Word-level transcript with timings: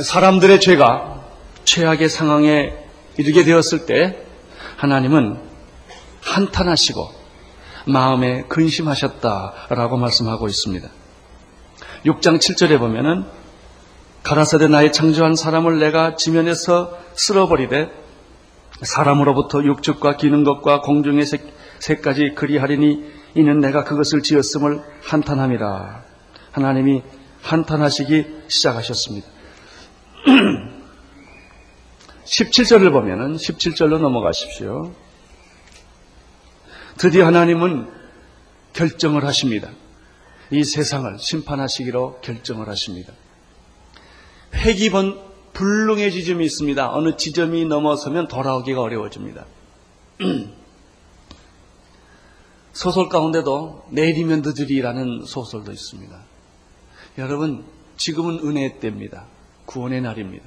사람들의 0.00 0.60
죄가 0.60 1.24
최악의 1.64 2.08
상황에 2.08 2.72
이르게 3.16 3.42
되었을 3.42 3.86
때 3.86 4.16
하나님은 4.76 5.40
한탄하시고 6.20 7.10
마음에 7.88 8.44
근심하셨다라고 8.44 9.96
말씀하고 9.96 10.46
있습니다. 10.46 10.88
6장 12.04 12.38
7절에 12.38 12.78
보면은 12.78 13.24
가라사대 14.22 14.68
나의 14.68 14.92
창조한 14.92 15.34
사람을 15.34 15.80
내가 15.80 16.14
지면에서 16.14 16.96
쓸어버리되 17.14 18.06
사람으로부터 18.82 19.64
육축과 19.64 20.16
기는 20.16 20.44
것과 20.44 20.80
공중의 20.80 21.26
새, 21.26 21.38
새까지 21.80 22.34
그리하리니 22.34 23.18
이는 23.34 23.60
내가 23.60 23.84
그것을 23.84 24.22
지었음을 24.22 24.82
한탄함이라. 25.02 26.04
하나님이 26.52 27.02
한탄하시기 27.42 28.42
시작하셨습니다. 28.48 29.28
17절을 32.24 32.92
보면은 32.92 33.36
17절로 33.36 33.98
넘어가십시오. 33.98 34.92
드디어 36.98 37.26
하나님은 37.26 37.88
결정을 38.72 39.24
하십니다. 39.24 39.70
이 40.50 40.64
세상을 40.64 41.18
심판하시기로 41.18 42.20
결정을 42.20 42.68
하십니다. 42.68 43.12
회기본 44.54 45.27
불능의 45.58 46.12
지점이 46.12 46.44
있습니다. 46.44 46.94
어느 46.94 47.16
지점이 47.16 47.64
넘어서면 47.64 48.28
돌아오기가 48.28 48.80
어려워집니다. 48.80 49.44
소설 52.72 53.08
가운데도 53.08 53.86
내리면 53.90 54.42
늦으리라는 54.44 55.24
소설도 55.26 55.72
있습니다. 55.72 56.16
여러분, 57.18 57.64
지금은 57.96 58.38
은혜의 58.38 58.78
때입니다. 58.78 59.26
구원의 59.66 60.00
날입니다. 60.00 60.44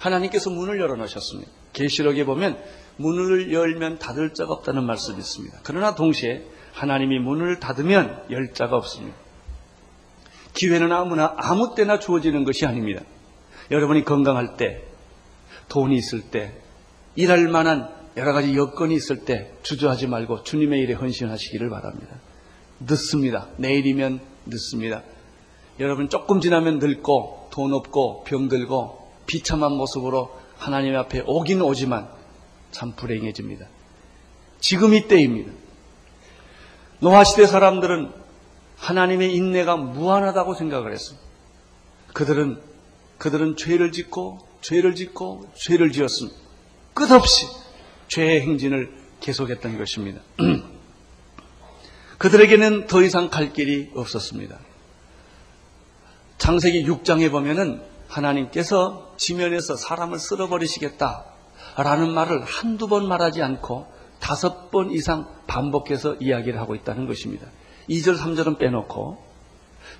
하나님께서 0.00 0.50
문을 0.50 0.78
열어놓으셨습니다. 0.80 1.50
계시록에 1.72 2.26
보면 2.26 2.62
문을 2.98 3.54
열면 3.54 4.00
닫을 4.00 4.34
자가 4.34 4.52
없다는 4.52 4.84
말씀이 4.84 5.16
있습니다. 5.16 5.60
그러나 5.62 5.94
동시에 5.94 6.44
하나님이 6.74 7.20
문을 7.20 7.58
닫으면 7.58 8.26
열 8.30 8.52
자가 8.52 8.76
없습니다. 8.76 9.16
기회는 10.52 10.92
아무나 10.92 11.32
아무 11.38 11.74
때나 11.74 11.98
주어지는 11.98 12.44
것이 12.44 12.66
아닙니다. 12.66 13.02
여러분이 13.72 14.04
건강할 14.04 14.56
때, 14.56 14.84
돈이 15.68 15.96
있을 15.96 16.20
때, 16.22 16.52
일할 17.16 17.48
만한 17.48 17.88
여러 18.16 18.32
가지 18.32 18.54
여건이 18.54 18.94
있을 18.94 19.24
때 19.24 19.50
주저하지 19.62 20.06
말고 20.06 20.44
주님의 20.44 20.80
일에 20.80 20.92
헌신하시기를 20.92 21.70
바랍니다. 21.70 22.16
늦습니다. 22.80 23.48
내일이면 23.56 24.20
늦습니다. 24.46 25.02
여러분 25.80 26.08
조금 26.08 26.40
지나면 26.40 26.78
늙고 26.78 27.48
돈 27.50 27.72
없고 27.72 28.24
병들고 28.24 29.10
비참한 29.26 29.72
모습으로 29.72 30.38
하나님 30.58 30.96
앞에 30.96 31.22
오긴 31.26 31.62
오지만 31.62 32.08
참 32.70 32.92
불행해집니다. 32.92 33.66
지금 34.60 34.92
이때입니다. 34.94 35.52
노아시대 37.00 37.46
사람들은 37.46 38.12
하나님의 38.76 39.34
인내가 39.34 39.76
무한하다고 39.76 40.54
생각을 40.54 40.92
했습니다. 40.92 41.26
그들은 42.12 42.71
그들은 43.22 43.54
죄를 43.54 43.92
짓고 43.92 44.40
죄를 44.62 44.96
짓고 44.96 45.48
죄를 45.54 45.92
지었습니다. 45.92 46.36
끝없이 46.92 47.46
죄의 48.08 48.40
행진을 48.40 48.92
계속했던 49.20 49.78
것입니다. 49.78 50.20
그들에게는 52.18 52.88
더 52.88 53.00
이상 53.00 53.30
갈 53.30 53.52
길이 53.52 53.92
없었습니다. 53.94 54.58
창세기 56.38 56.84
6장에 56.84 57.30
보면은 57.30 57.80
하나님께서 58.08 59.14
지면에서 59.16 59.76
사람을 59.76 60.18
쓸어버리시겠다 60.18 61.24
라는 61.76 62.12
말을 62.12 62.42
한두 62.42 62.88
번 62.88 63.06
말하지 63.06 63.40
않고 63.40 63.86
다섯 64.18 64.72
번 64.72 64.90
이상 64.90 65.28
반복해서 65.46 66.16
이야기를 66.16 66.58
하고 66.58 66.74
있다는 66.74 67.06
것입니다. 67.06 67.46
2절, 67.88 68.18
3절은 68.18 68.58
빼놓고 68.58 69.24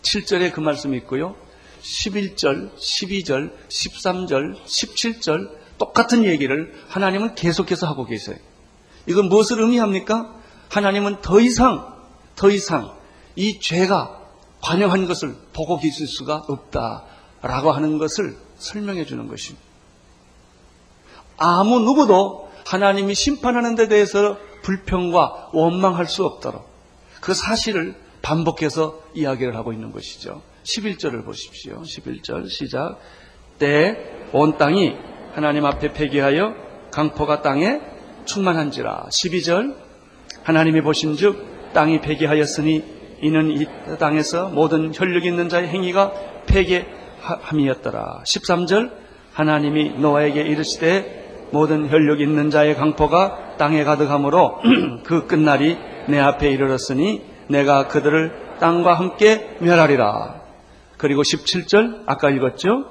7절에 0.02 0.52
그 0.52 0.58
말씀이 0.58 0.96
있고요. 0.96 1.36
11절, 1.82 2.74
12절, 2.76 3.52
13절, 3.68 4.64
17절 4.64 5.50
똑같은 5.78 6.24
얘기를 6.24 6.72
하나님은 6.88 7.34
계속해서 7.34 7.86
하고 7.86 8.04
계세요. 8.04 8.36
이건 9.06 9.28
무엇을 9.28 9.60
의미합니까? 9.60 10.34
하나님은 10.68 11.20
더 11.22 11.40
이상, 11.40 11.92
더 12.36 12.50
이상 12.50 12.92
이 13.34 13.58
죄가 13.60 14.20
관여한 14.60 15.06
것을 15.06 15.34
보고 15.52 15.78
계실 15.78 16.06
수가 16.06 16.44
없다라고 16.46 17.72
하는 17.72 17.98
것을 17.98 18.36
설명해 18.58 19.04
주는 19.04 19.26
것입니다. 19.26 19.66
아무 21.36 21.80
누구도 21.80 22.50
하나님이 22.64 23.14
심판하는 23.14 23.74
데 23.74 23.88
대해서 23.88 24.38
불평과 24.62 25.50
원망할 25.52 26.06
수 26.06 26.24
없도록 26.24 26.64
그 27.20 27.34
사실을 27.34 27.96
반복해서 28.22 29.00
이야기를 29.14 29.56
하고 29.56 29.72
있는 29.72 29.90
것이죠. 29.90 30.42
11절을 30.64 31.24
보십시오. 31.24 31.82
11절 31.82 32.48
시작. 32.48 32.98
때온 33.58 34.56
땅이 34.58 34.94
하나님 35.34 35.64
앞에 35.64 35.92
폐기하여 35.92 36.54
강포가 36.90 37.42
땅에 37.42 37.80
충만한지라. 38.24 39.06
12절 39.10 39.74
하나님이 40.42 40.82
보신즉 40.82 41.72
땅이 41.72 42.00
폐기하였으니 42.00 42.84
이는 43.22 43.50
이 43.50 43.66
땅에서 43.98 44.48
모든 44.48 44.92
혈육 44.94 45.24
있는 45.24 45.48
자의 45.48 45.68
행위가 45.68 46.12
폐기함이었더라. 46.46 48.22
13절 48.24 48.92
하나님이 49.32 49.90
노아에게 49.98 50.42
이르시되 50.42 51.48
모든 51.52 51.88
혈육 51.88 52.20
있는 52.20 52.50
자의 52.50 52.74
강포가 52.74 53.56
땅에 53.58 53.84
가득하므로 53.84 54.58
그 55.04 55.26
끝날이 55.26 55.78
내 56.08 56.18
앞에 56.18 56.50
이르렀으니 56.50 57.22
내가 57.48 57.88
그들을 57.88 58.56
땅과 58.58 58.94
함께 58.94 59.56
멸하리라. 59.60 60.41
그리고 61.02 61.22
17절 61.22 62.04
아까 62.06 62.30
읽었죠? 62.30 62.84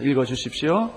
읽어 0.00 0.24
주십시오. 0.24 0.90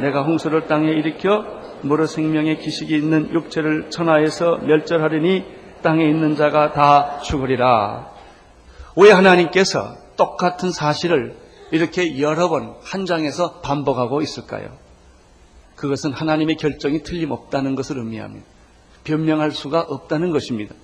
내가 0.00 0.22
홍수를 0.22 0.66
땅에 0.66 0.88
일으켜 0.88 1.44
무릇 1.82 2.06
생명의 2.06 2.60
기식이 2.60 2.96
있는 2.96 3.30
육체를 3.34 3.90
천하에서 3.90 4.56
멸절하리니 4.62 5.44
땅에 5.82 6.08
있는 6.08 6.34
자가 6.34 6.72
다 6.72 7.18
죽으리라. 7.18 8.10
왜 8.96 9.10
하나님께서 9.10 9.98
똑같은 10.16 10.70
사실을 10.70 11.36
이렇게 11.72 12.18
여러 12.20 12.48
번 12.48 12.74
한 12.82 13.04
장에서 13.04 13.60
반복하고 13.60 14.22
있을까요? 14.22 14.78
그것은 15.76 16.12
하나님의 16.12 16.56
결정이 16.56 17.02
틀림없다는 17.02 17.74
것을 17.74 17.98
의미합니다. 17.98 18.46
변명할 19.04 19.50
수가 19.50 19.82
없다는 19.82 20.30
것입니다. 20.30 20.74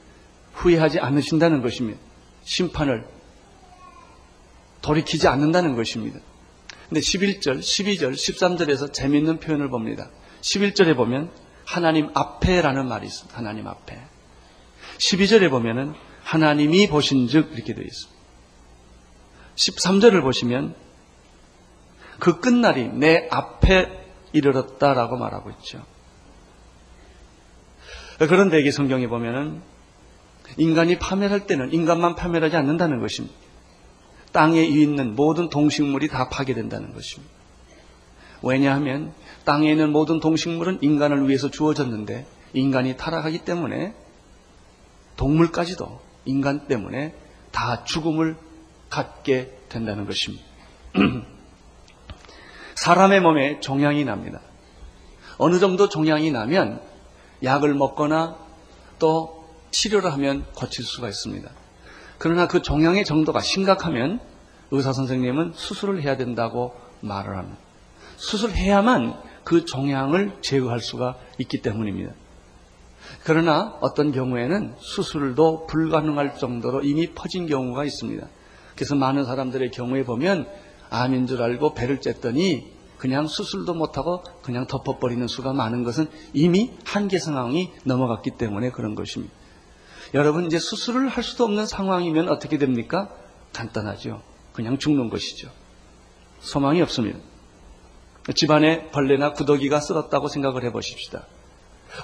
후회하지 0.52 1.00
않으신다는 1.00 1.62
것입니다. 1.62 1.98
심판을 2.44 3.06
돌이키지 4.88 5.28
않는다는 5.28 5.76
것입니다. 5.76 6.18
근데 6.88 7.00
11절, 7.00 7.58
12절, 7.58 8.14
13절에서 8.14 8.90
재미있는 8.90 9.38
표현을 9.38 9.68
봅니다. 9.68 10.08
11절에 10.40 10.96
보면 10.96 11.30
하나님 11.66 12.10
앞에라는 12.14 12.88
말이 12.88 13.06
있습니다. 13.06 13.36
하나님 13.36 13.66
앞에. 13.66 14.00
12절에 14.96 15.50
보면은 15.50 15.92
하나님이 16.22 16.88
보신 16.88 17.28
즉 17.28 17.50
이렇게 17.52 17.74
되어 17.74 17.84
있습니다. 17.84 18.18
13절을 19.56 20.22
보시면 20.22 20.74
그 22.18 22.40
끝날이 22.40 22.88
내 22.88 23.28
앞에 23.30 24.06
이르렀다라고 24.32 25.18
말하고 25.18 25.50
있죠. 25.50 25.84
그런데 28.20 28.62
이 28.62 28.70
성경에 28.70 29.06
보면은 29.06 29.60
인간이 30.56 30.98
파멸할 30.98 31.46
때는 31.46 31.74
인간만 31.74 32.14
파멸하지 32.14 32.56
않는다는 32.56 33.00
것입니다. 33.00 33.47
땅에 34.32 34.62
있는 34.62 35.16
모든 35.16 35.48
동식물이 35.48 36.08
다 36.08 36.28
파괴된다는 36.28 36.92
것입니다. 36.92 37.32
왜냐하면 38.42 39.12
땅에 39.44 39.70
있는 39.70 39.90
모든 39.90 40.20
동식물은 40.20 40.78
인간을 40.82 41.28
위해서 41.28 41.50
주어졌는데 41.50 42.26
인간이 42.52 42.96
타락하기 42.96 43.40
때문에 43.44 43.94
동물까지도 45.16 46.00
인간 46.24 46.66
때문에 46.68 47.14
다 47.50 47.84
죽음을 47.84 48.36
갖게 48.88 49.58
된다는 49.68 50.06
것입니다. 50.06 50.44
사람의 52.74 53.20
몸에 53.20 53.60
종양이 53.60 54.04
납니다. 54.04 54.40
어느 55.36 55.58
정도 55.58 55.88
종양이 55.88 56.30
나면 56.30 56.80
약을 57.42 57.74
먹거나 57.74 58.36
또 58.98 59.48
치료를 59.70 60.12
하면 60.12 60.44
고칠 60.54 60.84
수가 60.84 61.08
있습니다. 61.08 61.50
그러나 62.18 62.48
그 62.48 62.62
종양의 62.62 63.04
정도가 63.04 63.40
심각하면 63.40 64.20
의사 64.70 64.92
선생님은 64.92 65.52
수술을 65.54 66.02
해야 66.02 66.16
된다고 66.16 66.74
말을 67.00 67.36
합니다. 67.36 67.58
수술해야만 68.16 69.14
그 69.44 69.64
종양을 69.64 70.38
제거할 70.42 70.80
수가 70.80 71.16
있기 71.38 71.62
때문입니다. 71.62 72.12
그러나 73.24 73.76
어떤 73.80 74.12
경우에는 74.12 74.74
수술도 74.78 75.66
불가능할 75.66 76.36
정도로 76.36 76.82
이미 76.82 77.12
퍼진 77.12 77.46
경우가 77.46 77.84
있습니다. 77.84 78.26
그래서 78.74 78.94
많은 78.94 79.24
사람들의 79.24 79.70
경우에 79.70 80.04
보면 80.04 80.46
암인 80.90 81.26
줄 81.26 81.42
알고 81.42 81.74
배를 81.74 82.00
쬐더니 82.00 82.64
그냥 82.98 83.26
수술도 83.26 83.74
못하고 83.74 84.22
그냥 84.42 84.66
덮어버리는 84.66 85.26
수가 85.28 85.52
많은 85.52 85.84
것은 85.84 86.08
이미 86.34 86.72
한계 86.84 87.18
상황이 87.18 87.72
넘어갔기 87.84 88.32
때문에 88.32 88.70
그런 88.70 88.94
것입니다. 88.94 89.32
여러분 90.14 90.46
이제 90.46 90.58
수술을 90.58 91.08
할 91.08 91.22
수도 91.22 91.44
없는 91.44 91.66
상황이면 91.66 92.28
어떻게 92.28 92.58
됩니까? 92.58 93.10
간단하죠. 93.52 94.22
그냥 94.52 94.78
죽는 94.78 95.10
것이죠. 95.10 95.50
소망이 96.40 96.80
없습니다. 96.82 97.18
집안에 98.34 98.90
벌레나 98.90 99.32
구더기가 99.32 99.80
쓸었다고 99.80 100.28
생각을 100.28 100.64
해 100.64 100.72
보십시다. 100.72 101.26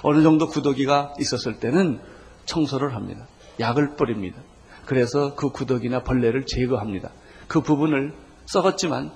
어느 0.01 0.23
정도 0.23 0.47
구더기가 0.47 1.13
있었을 1.19 1.59
때는 1.59 1.99
청소를 2.45 2.95
합니다. 2.95 3.27
약을 3.59 3.95
뿌립니다. 3.95 4.41
그래서 4.85 5.35
그 5.35 5.49
구더기나 5.49 6.03
벌레를 6.03 6.45
제거합니다. 6.45 7.11
그 7.47 7.61
부분을 7.61 8.13
썩었지만 8.45 9.11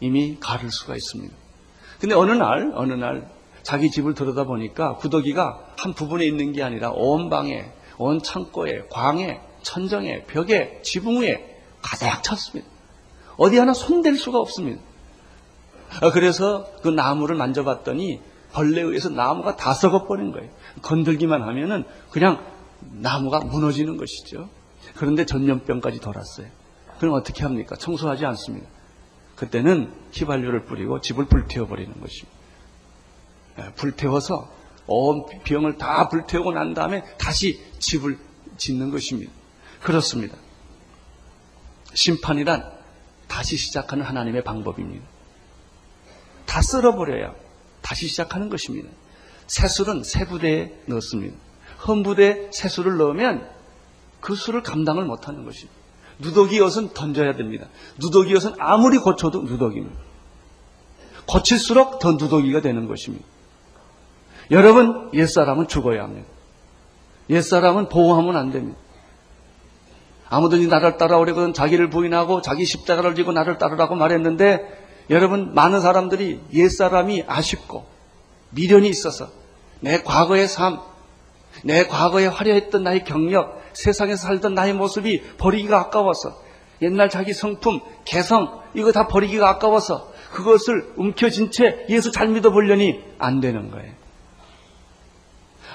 이미 0.00 0.38
가를 0.40 0.70
수가 0.70 0.94
있습니다. 0.94 1.34
근데 2.00 2.14
어느 2.14 2.32
날, 2.32 2.72
어느 2.74 2.94
날 2.94 3.28
자기 3.62 3.90
집을 3.90 4.14
들여다 4.14 4.44
보니까 4.44 4.96
구더기가 4.96 5.74
한 5.76 5.92
부분에 5.92 6.24
있는 6.24 6.52
게 6.52 6.62
아니라 6.62 6.90
온 6.90 7.28
방에, 7.28 7.70
온 8.00 8.22
창고에, 8.22 8.86
광에, 8.88 9.42
천정에, 9.60 10.24
벽에, 10.24 10.80
지붕 10.82 11.20
위에 11.20 11.60
가득 11.82 12.22
찼습니다. 12.22 12.66
어디 13.36 13.58
하나 13.58 13.74
손댈 13.74 14.16
수가 14.16 14.38
없습니다. 14.38 14.80
아, 16.00 16.10
그래서 16.10 16.66
그 16.82 16.88
나무를 16.88 17.36
만져봤더니 17.36 18.22
벌레에 18.52 18.84
의해서 18.84 19.10
나무가 19.10 19.56
다 19.56 19.74
썩어버린 19.74 20.32
거예요. 20.32 20.48
건들기만 20.80 21.42
하면은 21.42 21.84
그냥 22.10 22.42
나무가 22.80 23.40
무너지는 23.40 23.98
것이죠. 23.98 24.48
그런데 24.96 25.26
전염병까지 25.26 26.00
돌았어요. 26.00 26.46
그럼 26.98 27.14
어떻게 27.14 27.42
합니까? 27.42 27.76
청소하지 27.76 28.24
않습니다. 28.24 28.66
그때는 29.36 29.92
휘발유를 30.12 30.64
뿌리고 30.64 31.02
집을 31.02 31.26
불태워버리는 31.26 32.00
것입니다. 32.00 32.38
예, 33.58 33.72
불태워서 33.74 34.59
온 34.90 35.24
병을 35.44 35.78
다 35.78 36.08
불태우고 36.08 36.52
난 36.52 36.74
다음에 36.74 37.04
다시 37.16 37.62
집을 37.78 38.18
짓는 38.56 38.90
것입니다. 38.90 39.32
그렇습니다. 39.80 40.36
심판이란 41.94 42.70
다시 43.28 43.56
시작하는 43.56 44.04
하나님의 44.04 44.42
방법입니다. 44.42 45.06
다 46.44 46.60
쓸어버려야 46.60 47.32
다시 47.80 48.08
시작하는 48.08 48.50
것입니다. 48.50 48.90
새술은 49.46 50.02
새 50.02 50.26
부대에 50.26 50.74
넣습니다. 50.86 51.36
헌 51.86 52.02
부대에 52.02 52.50
새술을 52.52 52.96
넣으면 52.98 53.48
그 54.20 54.34
수를 54.34 54.62
감당을 54.62 55.04
못하는 55.04 55.44
것입니다. 55.44 55.78
누더기 56.18 56.60
옷은 56.60 56.92
던져야 56.94 57.36
됩니다. 57.36 57.68
누더기 57.98 58.34
옷은 58.34 58.54
아무리 58.58 58.98
고쳐도 58.98 59.42
누더기입니다. 59.42 60.00
고칠수록 61.26 62.00
더 62.00 62.12
누더기가 62.12 62.60
되는 62.60 62.88
것입니다. 62.88 63.24
여러분, 64.50 65.10
옛사람은 65.14 65.68
죽어야 65.68 66.02
합니다. 66.02 66.28
옛사람은 67.28 67.88
보호하면 67.88 68.36
안 68.36 68.50
됩니다. 68.50 68.78
아무든지 70.30 70.68
나를 70.68 70.96
따라오려거든 70.96 71.52
자기를 71.52 71.90
부인하고 71.90 72.40
자기 72.40 72.64
십자가를 72.64 73.14
지고 73.16 73.32
나를 73.32 73.58
따르라고 73.58 73.96
말했는데 73.96 74.78
여러분 75.10 75.54
많은 75.54 75.80
사람들이 75.80 76.40
옛사람이 76.52 77.24
아쉽고 77.26 77.84
미련이 78.50 78.88
있어서 78.88 79.28
내 79.80 80.02
과거의 80.02 80.46
삶, 80.46 80.78
내 81.64 81.84
과거에 81.86 82.26
화려했던 82.26 82.84
나의 82.84 83.04
경력, 83.04 83.60
세상에서 83.72 84.28
살던 84.28 84.54
나의 84.54 84.72
모습이 84.72 85.22
버리기가 85.36 85.78
아까워서 85.80 86.40
옛날 86.80 87.08
자기 87.10 87.32
성품, 87.32 87.80
개성 88.04 88.60
이거 88.74 88.92
다 88.92 89.08
버리기가 89.08 89.48
아까워서 89.48 90.12
그것을 90.32 90.92
움켜쥔 90.96 91.50
채 91.50 91.86
예수 91.88 92.12
잘 92.12 92.28
믿어보려니 92.28 93.02
안 93.18 93.40
되는 93.40 93.70
거예요. 93.72 93.99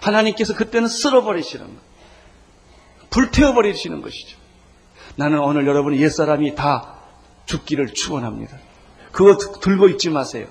하나님께서 0.06 0.54
그때는 0.54 0.88
쓸어버리시는 0.88 1.66
거예요. 1.66 1.80
불태워버리시는 3.10 4.02
것이죠. 4.02 4.38
나는 5.16 5.40
오늘 5.40 5.66
여러분 5.68 5.96
옛사람이 5.96 6.56
다 6.56 6.96
죽기를 7.46 7.94
축원합니다. 7.94 8.57
그거 9.12 9.38
들고 9.38 9.88
있지 9.90 10.10
마세요. 10.10 10.48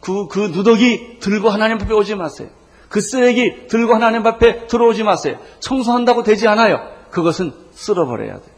그, 0.00 0.28
그 0.28 0.40
누더기 0.40 1.20
들고 1.20 1.48
하나님 1.48 1.76
앞에 1.80 1.92
오지 1.92 2.14
마세요. 2.14 2.48
그 2.88 3.00
쓰레기 3.00 3.66
들고 3.68 3.94
하나님 3.94 4.26
앞에 4.26 4.66
들어오지 4.66 5.02
마세요. 5.02 5.38
청소한다고 5.60 6.22
되지 6.22 6.46
않아요. 6.46 6.78
그것은 7.10 7.52
쓸어버려야 7.72 8.34
돼요. 8.34 8.54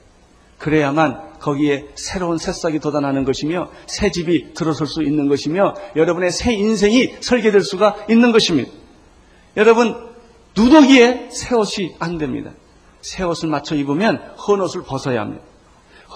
그래야만 0.58 1.38
거기에 1.38 1.88
새로운 1.94 2.38
새싹이 2.38 2.80
돋아나는 2.80 3.24
것이며 3.24 3.70
새 3.86 4.10
집이 4.10 4.54
들어설 4.54 4.86
수 4.86 5.02
있는 5.02 5.28
것이며 5.28 5.74
여러분의 5.94 6.30
새 6.30 6.52
인생이 6.52 7.16
설계될 7.20 7.60
수가 7.60 7.96
있는 8.08 8.32
것입니다. 8.32 8.70
여러분 9.56 10.05
누더기에 10.56 11.28
새 11.30 11.54
옷이 11.54 11.94
안 11.98 12.18
됩니다. 12.18 12.52
새 13.02 13.22
옷을 13.22 13.48
맞춰 13.48 13.74
입으면 13.74 14.16
헌 14.48 14.60
옷을 14.60 14.82
벗어야 14.82 15.20
합니다. 15.20 15.42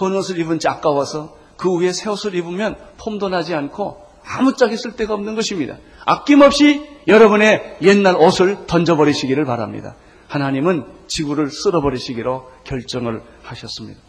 헌 0.01 0.15
옷을 0.15 0.39
입은 0.39 0.59
지 0.59 0.69
아까워서 0.69 1.37
그 1.57 1.79
위에 1.79 1.93
새 1.93 2.09
옷을 2.09 2.35
입으면 2.35 2.77
폼도 2.99 3.29
나지 3.29 3.55
않고 3.55 4.05
아무짝에 4.25 4.77
쓸 4.77 4.97
데가 4.97 5.15
없는 5.15 5.35
것입니다. 5.35 5.77
아낌없이 6.07 6.87
여러분의 7.07 7.79
옛날 7.83 8.17
옷을 8.17 8.67
던져버리시기를 8.67 9.45
바랍니다. 9.45 9.95
하나님은 10.29 10.85
지구를 11.07 11.51
쓸어버리시기로 11.51 12.51
결정을 12.65 13.23
하셨습니다. 13.43 14.01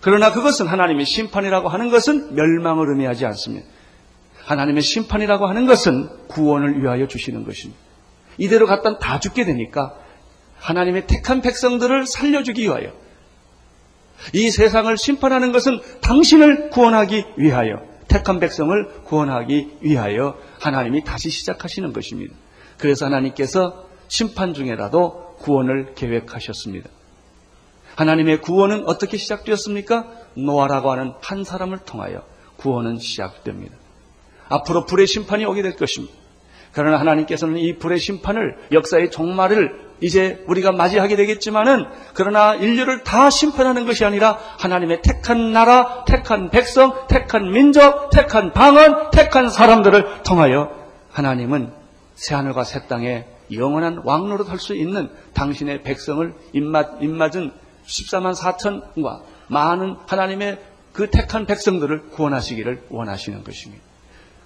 그러나 0.00 0.32
그것은 0.32 0.66
하나님의 0.66 1.06
심판이라고 1.06 1.68
하는 1.68 1.90
것은 1.90 2.34
멸망을 2.34 2.88
의미하지 2.90 3.24
않습니다. 3.26 3.66
하나님의 4.44 4.82
심판이라고 4.82 5.46
하는 5.46 5.66
것은 5.66 6.08
구원을 6.28 6.82
위하여 6.82 7.06
주시는 7.06 7.44
것입니다. 7.44 7.83
이대로 8.38 8.66
갔다 8.66 8.98
다 8.98 9.20
죽게 9.20 9.44
되니까 9.44 9.94
하나님의 10.58 11.06
택한 11.06 11.40
백성들을 11.42 12.06
살려주기 12.06 12.62
위하여 12.62 12.92
이 14.32 14.50
세상을 14.50 14.96
심판하는 14.96 15.52
것은 15.52 15.80
당신을 16.00 16.70
구원하기 16.70 17.24
위하여 17.36 17.82
택한 18.08 18.40
백성을 18.40 19.02
구원하기 19.04 19.78
위하여 19.80 20.38
하나님이 20.60 21.04
다시 21.04 21.30
시작하시는 21.30 21.92
것입니다. 21.92 22.34
그래서 22.78 23.06
하나님께서 23.06 23.86
심판 24.08 24.54
중에라도 24.54 25.36
구원을 25.38 25.94
계획하셨습니다. 25.94 26.88
하나님의 27.96 28.40
구원은 28.40 28.86
어떻게 28.86 29.16
시작되었습니까? 29.16 30.08
노아라고 30.36 30.90
하는 30.90 31.12
한 31.20 31.44
사람을 31.44 31.78
통하여 31.80 32.24
구원은 32.56 32.98
시작됩니다. 32.98 33.76
앞으로 34.48 34.84
불의 34.86 35.06
심판이 35.06 35.44
오게 35.44 35.62
될 35.62 35.76
것입니다. 35.76 36.23
그러나 36.74 36.98
하나님께서는 36.98 37.56
이 37.58 37.78
불의 37.78 37.98
심판을 37.98 38.56
역사의 38.72 39.10
종말을 39.10 39.84
이제 40.00 40.44
우리가 40.48 40.72
맞이하게 40.72 41.14
되겠지만은 41.16 41.86
그러나 42.14 42.54
인류를 42.54 43.04
다 43.04 43.30
심판하는 43.30 43.86
것이 43.86 44.04
아니라 44.04 44.38
하나님의 44.58 45.00
택한 45.02 45.52
나라, 45.52 46.04
택한 46.04 46.50
백성, 46.50 47.06
택한 47.06 47.52
민족, 47.52 48.10
택한 48.10 48.52
방언, 48.52 49.10
택한 49.12 49.48
사람들을 49.48 50.22
통하여 50.24 50.72
하나님은 51.10 51.72
새하늘과 52.16 52.64
새 52.64 52.86
땅에 52.88 53.24
영원한 53.52 54.02
왕노릇 54.04 54.50
할수 54.50 54.74
있는 54.74 55.10
당신의 55.32 55.82
백성을 55.82 56.34
입맞, 56.52 57.00
입맞은 57.00 57.52
14만 57.86 58.34
4천과 58.34 59.22
많은 59.46 59.96
하나님의 60.06 60.58
그 60.92 61.10
택한 61.10 61.46
백성들을 61.46 62.10
구원하시기를 62.10 62.86
원하시는 62.88 63.44
것입니다. 63.44 63.83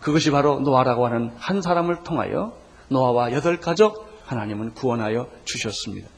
그것이 0.01 0.31
바로 0.31 0.61
노아라고 0.61 1.07
하는 1.07 1.33
한 1.37 1.61
사람을 1.61 2.03
통하여 2.03 2.57
노아와 2.89 3.33
여덟 3.33 3.61
가족 3.61 4.09
하나님은 4.27 4.75
구원하여 4.75 5.29
주셨습니다. 5.45 6.09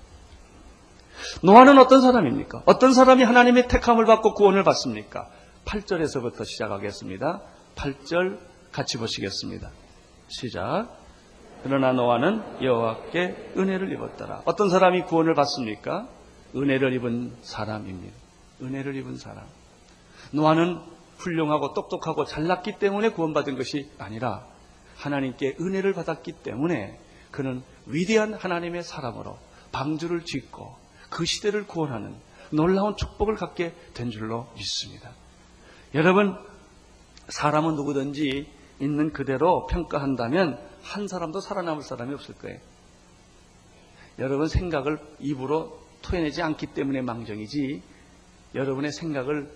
노아는 1.43 1.79
어떤 1.79 2.01
사람입니까? 2.01 2.63
어떤 2.67 2.93
사람이 2.93 3.23
하나님의 3.23 3.69
택함을 3.69 4.05
받고 4.05 4.35
구원을 4.35 4.65
받습니까? 4.65 5.29
8절에서부터 5.65 6.45
시작하겠습니다. 6.45 7.41
8절 7.77 8.39
같이 8.73 8.99
보시겠습니다. 8.99 9.71
시작. 10.29 10.89
그러나 11.63 11.93
노아는 11.93 12.63
여호와께 12.63 13.53
은혜를 13.57 13.93
입었더라. 13.93 14.43
어떤 14.45 14.71
사람이 14.71 15.03
구원을 15.03 15.35
받습니까? 15.35 16.09
은혜를 16.57 16.95
입은 16.95 17.35
사람입니다. 17.43 18.17
은혜를 18.63 18.97
입은 18.97 19.17
사람. 19.17 19.45
노아는 20.33 20.81
훌륭하고 21.21 21.75
똑똑하고 21.75 22.25
잘났기 22.25 22.79
때문에 22.79 23.11
구원받은 23.11 23.57
것이 23.57 23.91
아니라 23.99 24.47
하나님께 24.97 25.57
은혜를 25.61 25.93
받았기 25.95 26.33
때문에 26.43 26.99
그는 27.31 27.63
위대한 27.87 28.35
하나님의 28.35 28.83
사람으로 28.83 29.39
방주를 29.73 30.25
짓고 30.25 30.75
그 31.09 31.25
시대를 31.25 31.67
구원하는 31.67 32.15
놀라운 32.51 32.97
축복을 32.97 33.37
갖게 33.37 33.75
된 33.95 34.11
줄로 34.11 34.49
믿습니다. 34.57 35.11
여러분, 35.95 36.37
사람은 37.29 37.77
누구든지 37.77 38.49
있는 38.81 39.13
그대로 39.13 39.67
평가한다면 39.67 40.59
한 40.83 41.07
사람도 41.07 41.41
살아남을 41.41 41.83
사람이 41.83 42.15
없을 42.15 42.35
거예요. 42.37 42.59
여러분 44.19 44.49
생각을 44.49 44.99
입으로 45.21 45.81
토해내지 46.03 46.43
않기 46.43 46.69
때문에 46.69 47.03
망정이지 47.03 47.83
여러분의 48.55 48.93
생각을 48.93 49.51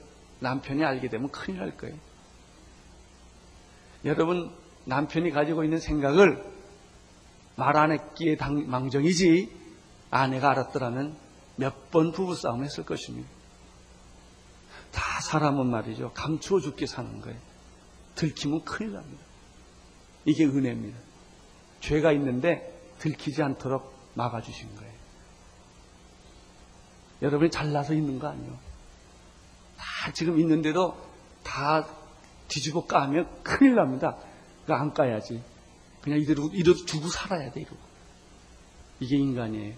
남편이 0.44 0.84
알게 0.84 1.08
되면 1.08 1.30
큰일 1.30 1.58
날 1.58 1.76
거예요. 1.76 1.96
여러분 4.04 4.54
남편이 4.84 5.30
가지고 5.30 5.64
있는 5.64 5.78
생각을 5.80 6.44
말 7.56 7.76
안 7.76 7.92
했기에 7.92 8.36
당- 8.36 8.68
망정이지 8.68 9.50
아내가 10.10 10.50
알았더라면 10.50 11.16
몇 11.56 11.90
번 11.90 12.10
부부싸움 12.12 12.64
했을 12.64 12.84
것입니다. 12.84 13.28
다 14.92 15.20
사람은 15.20 15.66
말이죠. 15.68 16.12
감추어 16.12 16.60
죽게 16.60 16.86
사는 16.86 17.20
거예요. 17.20 17.38
들키면 18.16 18.64
큰일 18.64 18.92
납니다. 18.94 19.22
이게 20.24 20.44
은혜입니다. 20.44 20.98
죄가 21.80 22.12
있는데 22.12 22.72
들키지 22.98 23.42
않도록 23.42 23.94
막아주신 24.14 24.74
거예요. 24.76 24.92
여러분이 27.22 27.50
잘나서 27.50 27.94
있는 27.94 28.18
거 28.18 28.28
아니에요. 28.28 28.58
다 29.84 30.12
지금 30.12 30.38
있는데도 30.40 30.96
다 31.42 31.86
뒤집어 32.48 32.86
까면 32.86 33.42
큰일 33.42 33.74
납니다. 33.74 34.16
그거 34.62 34.74
안 34.74 34.92
까야지. 34.94 35.42
그냥 36.00 36.18
이대로, 36.20 36.50
이대로 36.52 36.74
두고 36.84 37.08
살아야 37.08 37.50
돼, 37.50 37.60
이러고. 37.60 37.76
이게 39.00 39.16
인간이에요. 39.16 39.74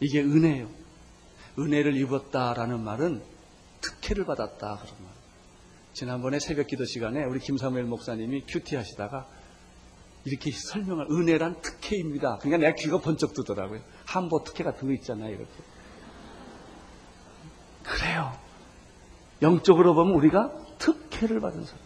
이게 0.00 0.22
은혜예요. 0.22 0.68
은혜를 1.58 1.96
입었다라는 1.96 2.82
말은 2.82 3.22
특혜를 3.80 4.24
받았다, 4.24 4.78
그런 4.78 4.94
말. 5.02 5.12
지난번에 5.92 6.38
새벽 6.38 6.66
기도 6.66 6.84
시간에 6.84 7.24
우리 7.24 7.40
김사무엘 7.40 7.84
목사님이 7.84 8.44
큐티 8.46 8.76
하시다가 8.76 9.26
이렇게 10.24 10.50
설명을, 10.50 11.06
은혜란 11.10 11.60
특혜입니다. 11.60 12.38
그러니까 12.38 12.58
내가 12.58 12.74
귀가 12.74 12.98
번쩍 12.98 13.34
뜨더라고요. 13.34 13.80
한보 14.04 14.44
특혜 14.44 14.64
같은 14.64 14.86
거 14.86 14.94
있잖아요, 14.94 15.30
이렇게. 15.30 15.52
그래요. 17.82 18.47
영적으로 19.42 19.94
보면 19.94 20.14
우리가 20.14 20.52
특혜를 20.78 21.40
받은 21.40 21.64
사람. 21.64 21.80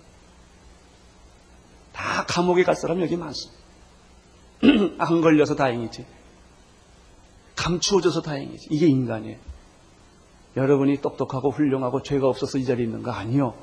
다 1.93 2.25
감옥에 2.27 2.65
갈 2.65 2.75
사람 2.75 3.01
여기 3.01 3.17
많습니다. 3.17 3.63
안 4.99 5.21
걸려서 5.21 5.55
다행이지. 5.55 6.07
감추어져서 7.57 8.23
다행이지. 8.23 8.69
이게 8.71 8.87
인간이에요. 8.87 9.39
여러분이 10.57 11.01
똑똑하고 11.01 11.51
훌륭하고 11.51 12.03
죄가 12.03 12.27
없어서 12.27 12.59
이 12.59 12.65
자리에 12.65 12.85
있는 12.85 13.03
거 13.03 13.11
아니요. 13.11 13.55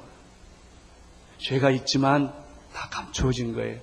죄가 1.38 1.72
있지만 1.72 2.34
다 2.74 2.90
감추어진 2.90 3.54
거예요. 3.54 3.80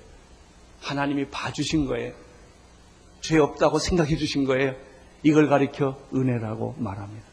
하나님이 0.81 1.29
봐주신 1.31 1.87
거예요. 1.87 2.13
죄 3.21 3.39
없다고 3.39 3.79
생각해 3.79 4.17
주신 4.17 4.45
거예요. 4.45 4.75
이걸 5.23 5.49
가리켜 5.49 5.99
은혜라고 6.15 6.77
말합니다. 6.79 7.27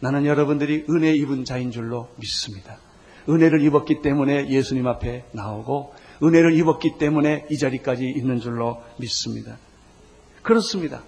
나는 0.00 0.26
여러분들이 0.26 0.84
은혜 0.90 1.14
입은 1.14 1.44
자인 1.44 1.70
줄로 1.70 2.08
믿습니다. 2.16 2.78
은혜를 3.28 3.62
입었기 3.62 4.02
때문에 4.02 4.48
예수님 4.48 4.86
앞에 4.86 5.24
나오고 5.32 5.94
은혜를 6.22 6.56
입었기 6.58 6.98
때문에 6.98 7.46
이 7.50 7.58
자리까지 7.58 8.04
있는 8.04 8.40
줄로 8.40 8.82
믿습니다. 8.98 9.58
그렇습니다. 10.42 11.02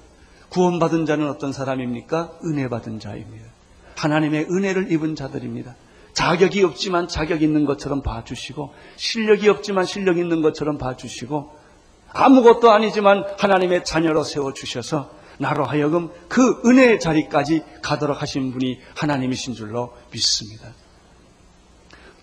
구원받은 0.48 1.06
자는 1.06 1.28
어떤 1.28 1.52
사람입니까? 1.52 2.38
은혜 2.44 2.68
받은 2.68 3.00
자입니다. 3.00 3.46
하나님의 3.96 4.46
은혜를 4.50 4.90
입은 4.92 5.14
자들입니다. 5.14 5.76
자격이 6.12 6.64
없지만 6.64 7.06
자격 7.06 7.42
있는 7.42 7.64
것처럼 7.64 8.02
봐주시고 8.02 8.74
실력이 8.96 9.48
없지만 9.48 9.84
실력 9.84 10.18
있는 10.18 10.42
것처럼 10.42 10.78
봐주시고 10.78 11.52
아무것도 12.12 12.70
아니지만 12.70 13.24
하나님의 13.38 13.84
자녀로 13.84 14.24
세워주셔서 14.24 15.17
나로 15.38 15.64
하여금 15.64 16.10
그 16.28 16.60
은혜의 16.64 17.00
자리까지 17.00 17.64
가도록 17.82 18.20
하신 18.20 18.52
분이 18.52 18.78
하나님이신 18.96 19.54
줄로 19.54 19.96
믿습니다. 20.12 20.68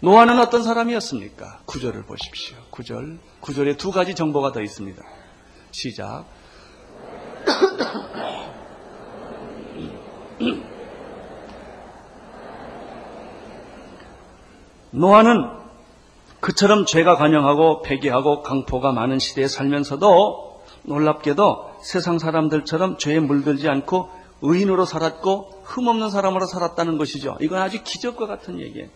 노아는 0.02 0.40
어떤 0.40 0.64
사람이었습니까? 0.64 1.62
구절을 1.66 2.04
보십시오. 2.04 2.58
구절. 2.70 3.18
구절에 3.40 3.78
두 3.78 3.92
가지 3.92 4.14
정보가 4.14 4.52
더 4.52 4.62
있습니다. 4.62 5.02
시작. 5.72 6.26
노아는 14.92 15.56
그처럼 16.40 16.86
죄가 16.86 17.16
관영하고 17.16 17.82
폐기하고 17.82 18.44
강포가 18.44 18.92
많은 18.92 19.18
시대에 19.20 19.48
살면서도 19.48 20.64
놀랍게도 20.84 21.75
세상 21.86 22.18
사람들처럼 22.18 22.98
죄에 22.98 23.20
물들지 23.20 23.70
않고 23.70 24.10
의인으로 24.42 24.86
살았고 24.86 25.62
흠없는 25.66 26.10
사람으로 26.10 26.48
살았다는 26.48 26.98
것이죠. 26.98 27.38
이건 27.42 27.62
아주 27.62 27.84
기적과 27.84 28.26
같은 28.26 28.60
얘기예요. 28.60 28.90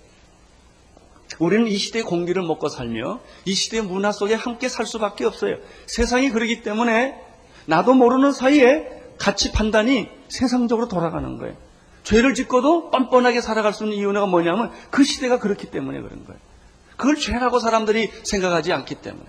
우리는 1.37 1.67
이 1.67 1.77
시대의 1.77 2.03
공기를 2.03 2.41
먹고 2.41 2.67
살며 2.67 3.19
이 3.45 3.53
시대의 3.53 3.83
문화 3.83 4.11
속에 4.11 4.33
함께 4.33 4.67
살 4.67 4.87
수밖에 4.87 5.23
없어요. 5.25 5.57
세상이 5.85 6.31
그러기 6.31 6.63
때문에 6.63 7.15
나도 7.67 7.93
모르는 7.93 8.31
사이에 8.31 8.89
가치 9.19 9.51
판단이 9.51 10.09
세상적으로 10.27 10.87
돌아가는 10.87 11.37
거예요. 11.37 11.55
죄를 12.03 12.33
짓고도 12.33 12.89
뻔뻔하게 12.89 13.41
살아갈 13.41 13.71
수 13.71 13.83
있는 13.83 13.97
이유가 13.97 14.25
뭐냐면 14.25 14.71
그 14.89 15.03
시대가 15.03 15.37
그렇기 15.37 15.69
때문에 15.69 16.01
그런 16.01 16.25
거예요. 16.25 16.39
그걸 16.97 17.17
죄라고 17.17 17.59
사람들이 17.59 18.09
생각하지 18.23 18.73
않기 18.73 18.95
때문에 18.95 19.27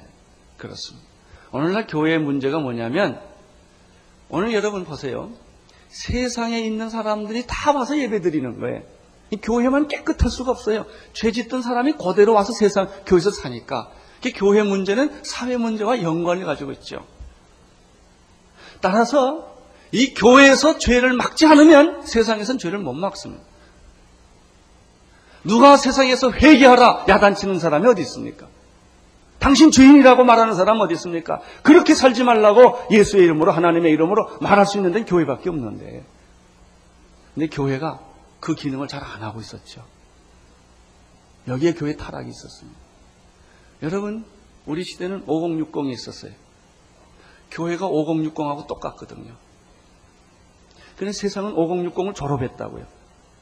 그렇습니다. 0.57 1.07
오늘날 1.53 1.87
교회의 1.87 2.19
문제가 2.19 2.59
뭐냐면 2.59 3.30
오늘 4.31 4.55
여러분 4.55 4.85
보세요. 4.85 5.31
세상에 5.89 6.61
있는 6.61 6.89
사람들이 6.89 7.45
다 7.47 7.73
와서 7.73 7.99
예배 7.99 8.21
드리는 8.21 8.61
거예요. 8.61 8.83
이 9.31 9.37
교회만 9.37 9.89
깨끗할 9.89 10.31
수가 10.31 10.53
없어요. 10.53 10.87
죄 11.13 11.33
짓던 11.33 11.63
사람이 11.63 11.93
그대로 11.93 12.35
와서 12.35 12.53
세상 12.53 12.89
교회에서 13.07 13.31
사니까. 13.31 13.91
그 14.23 14.31
교회 14.35 14.63
문제는 14.63 15.23
사회 15.25 15.57
문제와 15.57 16.03
연관을 16.03 16.45
가지고 16.45 16.73
있죠. 16.73 17.05
따라서 18.81 19.57
이 19.93 20.15
교회에서 20.15 20.79
죄를 20.79 21.13
막지 21.13 21.47
않으면 21.47 22.07
세상에선 22.07 22.59
죄를 22.59 22.79
못 22.79 22.93
막습니다. 22.93 23.43
누가 25.43 25.77
세상에서 25.77 26.33
회개하라 26.33 27.07
야단치는 27.09 27.59
사람이 27.59 27.89
어디 27.89 28.03
있습니까? 28.03 28.47
당신 29.41 29.71
죄인이라고 29.71 30.23
말하는 30.23 30.55
사람 30.55 30.81
어디 30.81 30.95
있습니까? 30.95 31.41
그렇게 31.63 31.95
살지 31.95 32.25
말라고 32.25 32.79
예수의 32.91 33.25
이름으로 33.25 33.51
하나님의 33.53 33.91
이름으로 33.93 34.39
말할 34.41 34.67
수 34.67 34.77
있는 34.79 34.93
데는 34.93 35.07
교회밖에 35.07 35.49
없는데. 35.49 36.05
근데 37.35 37.49
교회가 37.49 38.01
그 38.39 38.55
기능을 38.55 38.87
잘 38.87 39.03
안 39.03 39.23
하고 39.23 39.41
있었죠. 39.41 39.83
여기에 41.49 41.75
교회 41.75 41.97
타락이 41.97 42.29
있었습니다. 42.29 42.79
여러분, 43.83 44.25
우리 44.67 44.85
시대는 44.85 45.27
5060이 45.27 45.91
있었어요. 45.91 46.33
교회가 47.51 47.89
5060하고 47.89 48.67
똑같거든요. 48.67 49.35
그런데 50.97 51.13
세상은 51.13 51.55
5060을 51.55 52.15
졸업했다고요. 52.15 52.85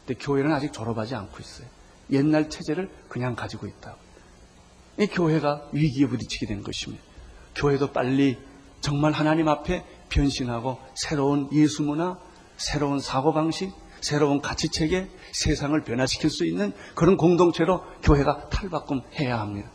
근데 0.06 0.24
교회는 0.24 0.52
아직 0.52 0.72
졸업하지 0.72 1.16
않고 1.16 1.38
있어요. 1.40 1.66
옛날 2.12 2.48
체제를 2.48 2.88
그냥 3.08 3.34
가지고 3.34 3.66
있다고. 3.66 4.07
이 4.98 5.06
교회가 5.06 5.68
위기에 5.72 6.06
부딪히게 6.06 6.46
된 6.46 6.62
것입니다. 6.62 7.02
교회도 7.54 7.92
빨리 7.92 8.38
정말 8.80 9.12
하나님 9.12 9.48
앞에 9.48 9.84
변신하고 10.08 10.78
새로운 10.94 11.48
예수 11.52 11.82
문화, 11.82 12.18
새로운 12.56 12.98
사고 13.00 13.32
방식, 13.32 13.72
새로운 14.00 14.40
가치 14.40 14.68
체계, 14.68 15.08
세상을 15.32 15.80
변화시킬 15.82 16.30
수 16.30 16.46
있는 16.46 16.72
그런 16.94 17.16
공동체로 17.16 17.82
교회가 18.02 18.48
탈바꿈해야 18.48 19.38
합니다. 19.38 19.70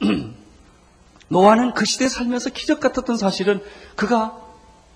노아는 1.28 1.74
그 1.74 1.84
시대에 1.84 2.08
살면서 2.08 2.50
기적 2.50 2.80
같았던 2.80 3.16
사실은 3.16 3.62
그가 3.96 4.36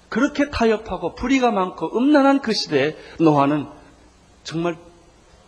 그렇게 0.09 0.51
타협하고 0.51 1.15
불의가 1.15 1.51
많고 1.51 1.97
음란한 1.97 2.41
그 2.41 2.53
시대에 2.53 2.97
노아는 3.21 3.67
정말 4.43 4.77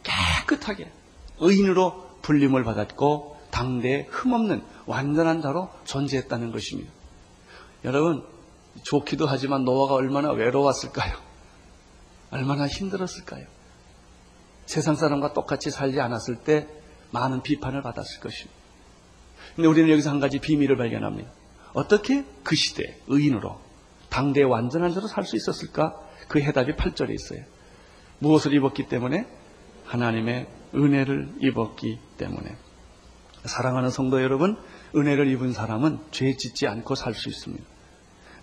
깨끗하게 0.02 0.90
의인으로 1.38 2.05
불림을 2.26 2.64
받았고 2.64 3.36
당대에 3.50 4.06
흠없는 4.10 4.62
완전한 4.86 5.40
자로 5.40 5.70
존재했다는 5.84 6.50
것입니다. 6.50 6.90
여러분 7.84 8.24
좋기도 8.82 9.26
하지만 9.26 9.64
노아가 9.64 9.94
얼마나 9.94 10.32
외로웠을까요? 10.32 11.16
얼마나 12.32 12.66
힘들었을까요? 12.66 13.46
세상 14.66 14.96
사람과 14.96 15.32
똑같이 15.32 15.70
살지 15.70 16.00
않았을 16.00 16.36
때 16.42 16.66
많은 17.12 17.42
비판을 17.42 17.82
받았을 17.82 18.18
것입니다. 18.20 18.56
근데 19.54 19.68
우리는 19.68 19.88
여기서 19.88 20.10
한 20.10 20.18
가지 20.18 20.40
비밀을 20.40 20.76
발견합니다. 20.76 21.30
어떻게 21.74 22.24
그 22.42 22.56
시대 22.56 22.98
의인으로 23.06 23.60
당대의 24.10 24.46
완전한 24.46 24.92
자로 24.92 25.06
살 25.06 25.24
수 25.24 25.36
있었을까? 25.36 25.94
그 26.26 26.40
해답이 26.40 26.72
8절에 26.72 27.14
있어요. 27.14 27.44
무엇을 28.18 28.52
입었기 28.54 28.88
때문에? 28.88 29.26
하나님의 29.86 30.46
은혜를 30.74 31.34
입었기 31.40 31.98
때문에. 32.18 32.56
사랑하는 33.44 33.90
성도 33.90 34.22
여러분, 34.22 34.56
은혜를 34.94 35.28
입은 35.28 35.52
사람은 35.52 35.98
죄 36.10 36.36
짓지 36.36 36.66
않고 36.66 36.94
살 36.94 37.14
수 37.14 37.28
있습니다. 37.28 37.64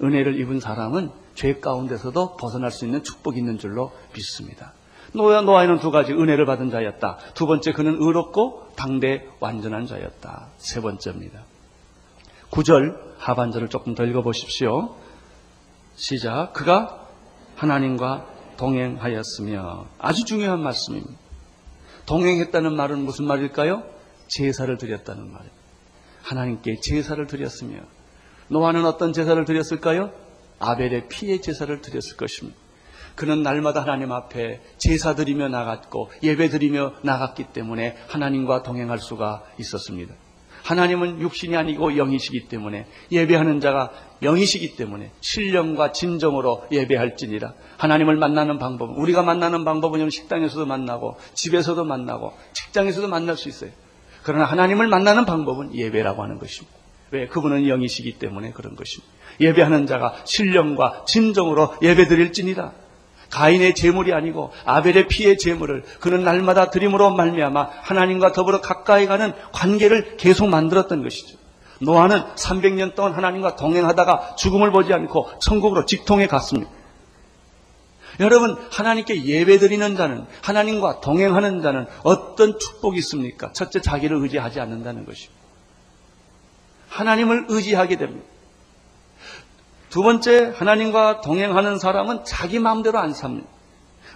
은혜를 0.02 0.40
입은 0.40 0.60
사람은 0.60 1.12
죄 1.36 1.60
가운데서도 1.60 2.38
벗어날 2.38 2.72
수 2.72 2.86
있는 2.86 3.04
축복이 3.04 3.38
있는 3.38 3.58
줄로 3.58 3.92
믿습니다. 4.16 4.74
노아, 5.14 5.42
노아에는 5.42 5.80
두 5.80 5.92
가지 5.92 6.12
은혜를 6.14 6.46
받은 6.46 6.72
자였다. 6.72 7.18
두 7.36 7.46
번째 7.46 7.72
그는 7.74 7.98
의롭고 8.00 8.72
당대 8.76 9.28
완전한 9.40 9.86
자였다. 9.86 10.48
세 10.58 10.82
번째입니다. 10.82 11.44
9절 12.50 12.98
하반절을 13.18 13.70
조금 13.70 13.94
더 13.96 14.06
읽어보십시오. 14.06 14.96
시작. 15.96 16.54
그가 16.54 17.08
하나님과 17.56 18.26
동행하였으며 18.58 19.86
아주 20.00 20.26
중요한 20.26 20.62
말씀입니다. 20.62 21.23
동행했다는 22.06 22.76
말은 22.76 23.00
무슨 23.04 23.26
말일까요? 23.26 23.84
제사를 24.28 24.78
드렸다는 24.78 25.32
말입니다. 25.32 25.56
하나님께 26.24 26.80
제사를 26.82 27.26
드렸으며 27.28 27.80
노아는 28.48 28.86
어떤 28.86 29.14
제사를 29.14 29.44
드렸을까요? 29.46 30.12
아벨의 30.60 31.08
피의 31.10 31.42
제사를 31.42 31.82
드렸을 31.82 32.18
것입니다. 32.18 32.58
그는 33.16 33.44
날마다 33.44 33.82
하나님 33.82 34.12
앞에 34.12 34.62
제사 34.78 35.14
드리며 35.16 35.48
나갔고 35.50 36.12
예배 36.24 36.50
드리며 36.50 36.94
나갔기 37.04 37.46
때문에 37.54 37.96
하나님과 38.08 38.64
동행할 38.64 39.00
수가 39.00 39.44
있었습니다. 39.60 40.16
하나님은 40.64 41.22
육신이 41.22 41.56
아니고 41.56 41.98
영이시기 41.98 42.48
때문에 42.48 42.88
예배하는 43.12 43.60
자가 43.60 43.92
영이시기 44.22 44.76
때문에 44.76 45.12
신령과 45.22 45.92
진정으로 45.92 46.66
예배할지니라. 46.72 47.54
하나님을 47.78 48.16
만나는 48.16 48.60
방법은 48.60 48.96
우리가 48.96 49.24
만나는 49.24 49.66
방법은 49.66 50.10
식당에서도 50.10 50.66
만나고 50.66 51.18
집에서도 51.34 51.84
만나고 51.84 52.34
직장에서도 52.54 53.08
만날 53.08 53.38
수 53.38 53.50
있어요. 53.50 53.72
그러나 54.24 54.46
하나님을 54.46 54.88
만나는 54.88 55.26
방법은 55.26 55.76
예배라고 55.76 56.24
하는 56.24 56.40
것입니다. 56.40 56.76
왜? 57.12 57.28
그분은 57.28 57.68
영이시기 57.68 58.14
때문에 58.14 58.52
그런 58.52 58.76
것입니다. 58.76 59.14
예배하는 59.40 59.86
자가 59.86 60.16
신령과 60.26 61.04
진정으로 61.06 61.76
예배드릴지니라. 61.82 62.83
가인의 63.34 63.74
제물이 63.74 64.14
아니고 64.14 64.52
아벨의 64.64 65.08
피의 65.08 65.40
제물을 65.40 65.84
그는 66.00 66.24
날마다 66.24 66.70
드림으로 66.70 67.16
말미암아 67.16 67.70
하나님과 67.82 68.32
더불어 68.32 68.62
가까이 68.62 69.08
가는 69.08 69.34
관계를 69.52 70.18
계속 70.18 70.48
만들었던 70.50 71.02
것이죠. 71.02 71.38
노아는 71.82 72.24
300년 72.36 72.94
동안 72.94 73.14
하나님과 73.14 73.56
동행하다가 73.56 74.36
죽음을 74.36 74.72
보지 74.72 74.94
않고 74.94 75.32
천국으로 75.40 75.86
직통해 75.86 76.28
갔습니다. 76.28 76.70
여러분 78.20 78.56
하나님께 78.72 79.26
예배드리는 79.26 79.96
자는 79.96 80.28
하나님과 80.44 81.02
동행하는 81.02 81.64
자는 81.64 81.88
어떤 82.04 82.60
축복이 82.60 83.00
있습니까? 83.00 83.52
첫째 83.54 83.82
자기를 83.82 84.18
의지하지 84.18 84.60
않는다는 84.60 85.08
것입니다. 85.08 85.42
하나님을 86.90 87.48
의지하게 87.50 87.98
됩니다. 87.98 88.28
두 89.94 90.02
번째, 90.02 90.54
하나님과 90.56 91.22
동행하는 91.22 91.78
사람은 91.78 92.26
자기 92.26 92.58
마음대로 92.58 92.98
안 92.98 93.14
삽니다. 93.14 93.48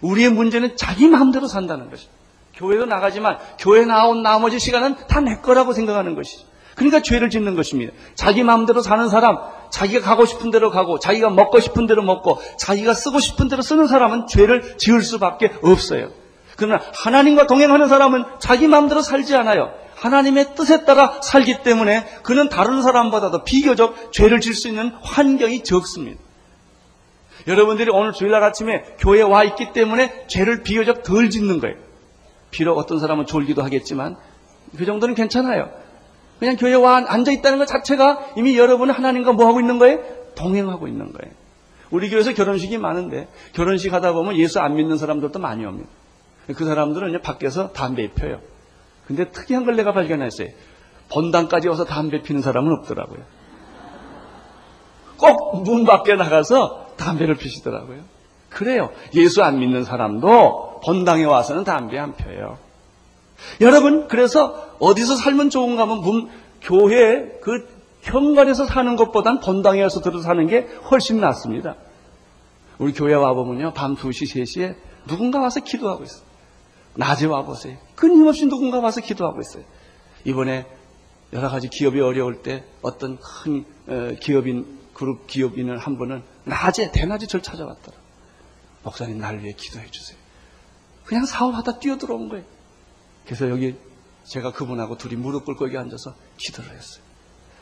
우리의 0.02 0.32
문제는 0.32 0.76
자기 0.76 1.08
마음대로 1.08 1.46
산다는 1.46 1.92
것이죠. 1.92 2.10
교회도 2.56 2.88
나가지만 2.88 3.38
교회 3.60 3.86
나온 3.86 4.24
나머지 4.24 4.58
시간은 4.58 4.96
다 5.08 5.22
내 5.22 5.36
거라고 5.40 5.74
생각하는 5.74 6.16
것이죠. 6.16 6.48
그러니까 6.74 7.04
죄를 7.04 7.30
짓는 7.30 7.56
것입니다. 7.56 7.94
자기 8.16 8.42
마음대로 8.42 8.82
사는 8.82 9.08
사람, 9.08 9.38
자기가 9.70 10.02
가고 10.02 10.26
싶은 10.26 10.50
대로 10.50 10.72
가고, 10.72 10.98
자기가 10.98 11.30
먹고 11.30 11.60
싶은 11.60 11.86
대로 11.86 12.02
먹고, 12.02 12.42
자기가 12.58 12.96
쓰고 12.96 13.20
싶은 13.20 13.48
대로 13.48 13.62
쓰는 13.62 13.86
사람은 13.86 14.26
죄를 14.26 14.80
지을 14.80 15.04
수밖에 15.04 15.52
없어요. 15.62 16.10
그러나 16.56 16.82
하나님과 17.04 17.46
동행하는 17.46 17.88
사람은 17.88 18.24
자기 18.40 18.68
마음대로 18.68 19.04
살지 19.04 19.36
않아요. 19.36 19.70
하나님의 19.98 20.56
뜻에 20.56 20.86
따라 20.86 21.20
살기 21.22 21.63
때문에 21.63 22.06
그는 22.24 22.50
다른 22.50 22.82
사람보다도 22.82 23.44
비교적 23.44 24.12
죄를 24.13 24.39
질 24.42 24.54
수 24.54 24.68
있는 24.68 24.92
환경이 25.01 25.63
적습니다. 25.63 26.20
여러분들이 27.48 27.89
오늘 27.92 28.12
주일날 28.13 28.44
아침에 28.44 28.84
교회에 29.00 29.22
와 29.22 29.43
있기 29.43 29.72
때문에 29.74 30.26
죄를 30.28 30.63
비교적 30.63 31.04
덜 31.04 31.30
짓는 31.30 31.60
거예요. 31.60 31.76
비록 32.52 32.78
어떤 32.78 33.00
사람은 33.00 33.26
졸기도 33.26 33.63
하겠지만 33.63 34.15
그 34.78 34.86
정도는 34.86 35.15
괜찮아요. 35.15 35.69
그냥 36.39 36.56
교회에 36.56 36.76
와 36.76 37.04
앉아 37.08 37.32
있다는 37.32 37.58
것 37.58 37.65
자체가 37.65 38.34
이미 38.38 38.58
여러분은 38.58 38.93
하나님과 38.93 39.34
뭐 39.34 39.48
하고 39.48 39.60
있는 39.60 39.80
거예요? 39.80 40.00
동행하고 40.36 40.88
있는 40.88 41.12
거예요. 41.12 41.34
우리 41.89 42.10
교회에서 42.10 42.34
결혼식이 42.34 42.78
많은데 42.78 43.28
결혼식 43.54 43.93
하다 43.93 44.13
보면 44.13 44.36
예수 44.36 44.60
안 44.60 44.76
믿는 44.76 44.98
사람들도 44.98 45.39
많이 45.39 45.65
옵니다. 45.65 45.89
그 46.56 46.65
사람들은 46.65 47.22
밖에서 47.22 47.72
담배 47.72 48.12
피워요. 48.13 48.39
근데 49.08 49.32
특이한 49.32 49.65
걸 49.65 49.76
내가 49.78 49.93
발견했어요. 49.93 50.50
본당까지 51.10 51.70
와서 51.70 51.86
담배 51.86 52.22
피는 52.22 52.41
사람은 52.41 52.72
없더라고요. 52.80 53.20
꼭 55.17 55.63
문 55.63 55.86
밖에 55.86 56.15
나가서 56.15 56.93
담배를 56.98 57.36
피시더라고요. 57.36 58.02
그래요. 58.50 58.91
예수 59.15 59.43
안 59.43 59.60
믿는 59.60 59.84
사람도 59.84 60.82
본당에 60.84 61.24
와서는 61.24 61.63
담배 61.63 61.98
안 61.98 62.13
펴요. 62.15 62.58
여러분, 63.62 64.08
그래서 64.08 64.67
어디서 64.80 65.15
살면 65.15 65.50
좋은가 65.50 65.84
하면 65.84 66.00
문, 66.00 66.30
교회 66.62 67.39
그 67.41 67.67
현관에서 68.02 68.65
사는 68.65 68.96
것보단 68.96 69.39
본당에 69.39 69.82
와서 69.82 70.02
들어 70.02 70.22
사는 70.22 70.46
게 70.48 70.67
훨씬 70.91 71.20
낫습니다. 71.20 71.76
우리 72.78 72.93
교회 72.93 73.13
와보면요. 73.13 73.74
밤 73.74 73.96
2시, 73.96 74.43
3시에 74.43 74.76
누군가 75.08 75.39
와서 75.39 75.60
기도하고 75.62 76.04
있어요. 76.04 76.24
낮에 76.96 77.26
와보세요. 77.26 77.78
끊임없이 77.98 78.46
누군가 78.46 78.80
와서 78.80 79.02
기도하고 79.02 79.42
있어요. 79.42 79.64
이번에 80.24 80.66
여러 81.34 81.50
가지 81.50 81.68
기업이 81.68 82.00
어려울 82.00 82.42
때 82.44 82.64
어떤 82.82 83.20
큰 83.20 83.66
어, 83.88 84.12
기업인, 84.22 84.80
그룹 84.94 85.28
기업인을 85.28 85.78
한 85.80 85.98
분은 85.98 86.24
낮에, 86.46 86.92
대낮에 86.92 87.26
절 87.26 87.42
찾아왔더라. 87.42 87.98
목사님, 88.84 89.18
날 89.18 89.40
위해 89.40 89.54
기도해 89.58 89.90
주세요. 89.92 90.18
그냥 91.06 91.26
사업하다 91.26 91.80
뛰어들어온 91.80 92.30
거예요. 92.30 92.46
그래서 93.26 93.50
여기 93.50 93.76
제가 94.26 94.52
그분하고 94.54 94.98
둘이 94.98 95.16
무릎 95.16 95.46
꿇고 95.46 95.66
여기 95.66 95.78
앉아서 95.78 96.14
기도를 96.38 96.72
했어요. 96.72 97.04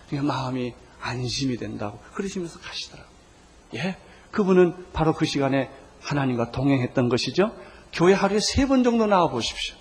그냥 0.09 0.27
마음이 0.27 0.73
안심이 0.99 1.57
된다고 1.57 1.97
그러시면서 2.13 2.59
가시더라고요. 2.59 3.15
예, 3.75 3.97
그분은 4.31 4.87
바로 4.93 5.13
그 5.13 5.25
시간에 5.25 5.69
하나님과 6.01 6.51
동행했던 6.51 7.07
것이죠. 7.09 7.55
교회 7.93 8.13
하루에 8.13 8.39
세 8.39 8.65
번 8.67 8.83
정도 8.83 9.05
나와 9.07 9.29
보십시오. 9.29 9.75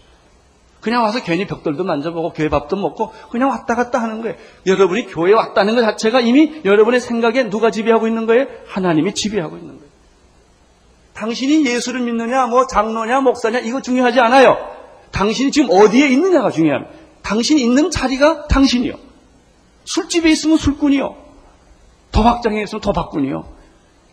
그냥 0.85 1.03
와서 1.03 1.23
괜히 1.23 1.47
벽돌도 1.47 1.83
만져보고 1.83 2.35
교회 2.35 2.51
밥도 2.51 2.77
먹고 2.77 3.11
그냥 3.31 3.49
왔다 3.49 3.75
갔다 3.75 4.03
하는 4.03 4.21
거예요. 4.21 4.37
여러분이 4.67 5.07
교회에 5.07 5.33
왔다는 5.33 5.77
것 5.77 5.81
자체가 5.81 6.21
이미 6.21 6.61
여러분의 6.63 7.01
생각에 7.01 7.49
누가 7.49 7.71
지배하고 7.71 8.07
있는 8.07 8.27
거예요? 8.27 8.45
하나님이 8.67 9.15
지배하고 9.15 9.57
있는 9.57 9.79
거예요. 9.79 9.91
당신이 11.15 11.65
예수를 11.65 12.03
믿느냐, 12.03 12.49
뭐 12.49 12.67
장로냐, 12.67 13.23
목사냐 13.23 13.61
이거 13.61 13.81
중요하지 13.81 14.21
않아요. 14.21 14.59
당신이 15.11 15.53
지금 15.53 15.71
어디에 15.71 16.07
있느냐가 16.09 16.51
중요합니다. 16.51 16.93
당신이 17.23 17.63
있는 17.63 17.91
자리가 17.91 18.49
당신이요. 18.49 18.93
술집에 19.87 20.29
있으면 20.33 20.59
술꾼이요. 20.59 21.17
도박장에 22.13 22.63
있으면 22.63 22.83
도박꾼이요. 22.83 23.49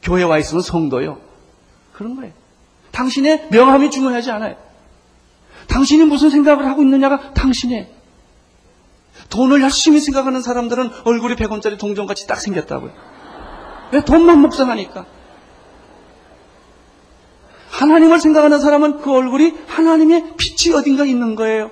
교회 0.03 0.23
와 0.23 0.37
있으면 0.37 0.61
성도요. 0.61 1.17
그런 1.91 2.15
거예요. 2.15 2.31
당신의 2.91 3.49
명함이 3.51 3.91
중요하지 3.91 4.31
않아요. 4.31 4.70
당신이 5.67 6.05
무슨 6.05 6.29
생각을 6.29 6.65
하고 6.65 6.81
있느냐가 6.81 7.33
당신의 7.33 7.89
돈을 9.29 9.61
열심히 9.61 9.99
생각하는 9.99 10.41
사람들은 10.41 10.89
얼굴이 11.05 11.35
100원짜리 11.35 11.77
동전같이 11.77 12.27
딱 12.27 12.39
생겼다고요. 12.39 12.91
왜 13.93 14.01
돈만 14.03 14.39
묵상하니까. 14.39 15.05
하나님을 17.71 18.19
생각하는 18.19 18.59
사람은 18.59 19.01
그 19.01 19.11
얼굴이 19.11 19.53
하나님의 19.67 20.33
빛이 20.37 20.75
어딘가 20.75 21.05
있는 21.05 21.35
거예요. 21.35 21.71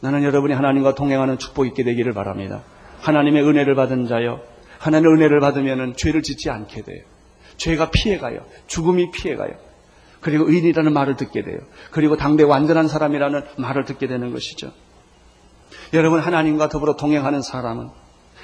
나는 0.00 0.24
여러분이 0.24 0.52
하나님과 0.54 0.94
동행하는 0.94 1.38
축복 1.38 1.66
있게 1.66 1.84
되기를 1.84 2.12
바랍니다. 2.12 2.62
하나님의 3.00 3.42
은혜를 3.44 3.74
받은 3.74 4.08
자요. 4.08 4.40
하나님의 4.78 5.14
은혜를 5.14 5.40
받으면 5.40 5.94
죄를 5.96 6.22
짓지 6.22 6.50
않게 6.50 6.82
돼요. 6.82 7.04
죄가 7.56 7.90
피해가요. 7.90 8.40
죽음이 8.66 9.10
피해가요. 9.12 9.52
그리고 10.22 10.48
의인이라는 10.48 10.92
말을 10.92 11.16
듣게 11.16 11.42
돼요. 11.42 11.58
그리고 11.90 12.16
당대 12.16 12.44
완전한 12.44 12.88
사람이라는 12.88 13.42
말을 13.58 13.84
듣게 13.84 14.06
되는 14.06 14.32
것이죠. 14.32 14.72
여러분 15.92 16.20
하나님과 16.20 16.68
더불어 16.68 16.96
동행하는 16.96 17.42
사람은 17.42 17.90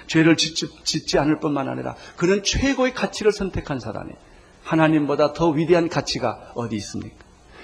죄를 0.07 0.37
짓지, 0.37 1.19
않을 1.19 1.39
뿐만 1.39 1.69
아니라 1.69 1.95
그는 2.17 2.43
최고의 2.43 2.95
가치를 2.95 3.33
선택한 3.33 3.79
사람이에요. 3.79 4.17
하나님보다 4.65 5.33
더 5.33 5.49
위대한 5.49 5.89
가치가 5.89 6.53
어디 6.55 6.77
있습니까? 6.77 7.17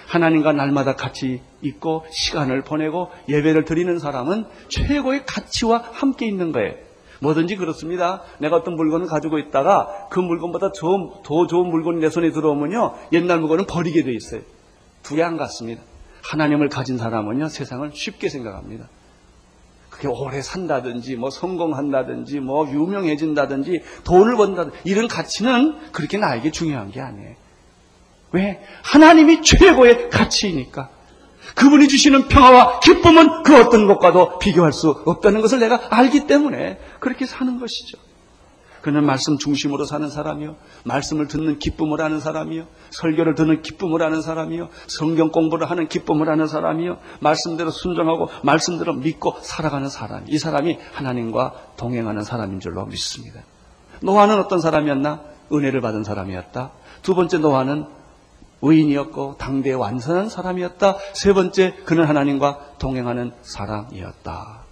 하나님과 0.07 0.53
날마다 0.53 0.95
같이 0.95 1.43
있고 1.63 2.07
시간을 2.11 2.63
보내고 2.63 3.11
예배를 3.29 3.65
드리는 3.65 3.99
사람은 3.99 4.47
최고의 4.69 5.27
가치와 5.27 5.85
함께 5.93 6.27
있는 6.27 6.53
거예요. 6.53 6.75
뭐든지 7.21 7.57
그렇습니다. 7.57 8.23
내가 8.39 8.57
어떤 8.57 8.75
물건을 8.77 9.07
가지고 9.07 9.39
있다가 9.39 10.09
그 10.11 10.21
물건보다 10.21 10.73
좋은, 10.73 11.11
더 11.23 11.47
좋은 11.47 11.69
물건이 11.69 12.01
내 12.01 12.11
손에 12.11 12.31
들어오면요. 12.31 12.95
옛날 13.13 13.41
물건은 13.41 13.67
버리게 13.67 14.03
돼 14.03 14.13
있어요. 14.13 14.41
두 15.03 15.15
개 15.17 15.23
안 15.23 15.37
같습니다. 15.37 15.83
하나님을 16.23 16.69
가진 16.69 16.97
사람은요. 16.99 17.49
세상을 17.49 17.91
쉽게 17.93 18.29
생각합니다. 18.29 18.89
그게 19.91 20.09
오래 20.09 20.41
산다든지, 20.43 21.17
뭐 21.17 21.31
성공한다든지, 21.31 22.41
뭐 22.41 22.67
유명해진다든지, 22.69 23.83
돈을 24.05 24.35
번다든지, 24.37 24.79
이런 24.85 25.07
가치는 25.07 25.93
그렇게 25.93 26.19
나에게 26.19 26.51
중요한 26.51 26.91
게 26.91 27.01
아니에요. 27.01 27.35
왜? 28.33 28.61
하나님이 28.83 29.43
최고의 29.43 30.11
가치이니까. 30.11 30.89
그분이 31.55 31.89
주시는 31.89 32.29
평화와 32.29 32.81
기쁨은 32.81 33.43
그 33.43 33.57
어떤 33.61 33.87
것과도 33.87 34.39
비교할 34.39 34.73
수 34.73 34.91
없다는 35.05 35.41
것을 35.41 35.59
내가 35.59 35.81
알기 35.91 36.27
때문에 36.27 36.79
그렇게 37.01 37.27
사는 37.27 37.59
것이죠. 37.59 37.99
그는 38.85 39.07
말씀 39.07 39.39
중심으로 39.39 39.87
사는 39.87 40.11
사람이요. 40.11 40.57
말씀을 40.85 41.27
듣는 41.27 41.59
기쁨을 41.59 42.03
하는 42.03 42.21
사람이요. 42.21 42.67
설교를 42.91 43.35
듣는 43.35 43.63
기쁨을 43.63 44.03
하는 44.03 44.21
사람이요. 44.21 44.69
성경 44.89 45.31
공부를 45.31 45.71
하는 45.71 45.89
기쁨을 45.89 46.29
하는 46.29 46.47
사람이요. 46.47 46.99
말씀대로 47.21 47.71
순종하고 47.71 48.29
말씀대로 48.43 48.93
믿고 48.93 49.37
살아가는 49.41 49.89
사람. 49.89 50.25
이 50.29 50.37
사람이 50.37 50.79
하나님과 50.93 51.55
동행하는 51.79 52.25
사람인 52.25 52.61
줄로 52.61 52.85
믿습니다. 52.85 53.41
노아는 54.03 54.39
어떤 54.39 54.61
사람이었나? 54.61 55.23
은혜를 55.51 55.81
받은 55.81 56.05
사람이었다. 56.05 56.71
두 57.01 57.15
번째 57.15 57.39
노아는 57.39 57.87
의인이었고 58.65 59.37
당대에 59.39 59.75
완선한 59.75 60.29
사람이었다. 60.29 60.97
세 61.13 61.33
번째 61.33 61.75
그는 61.85 62.05
하나님과 62.05 62.77
동행하는 62.79 63.33
사람이었다. 63.43 64.65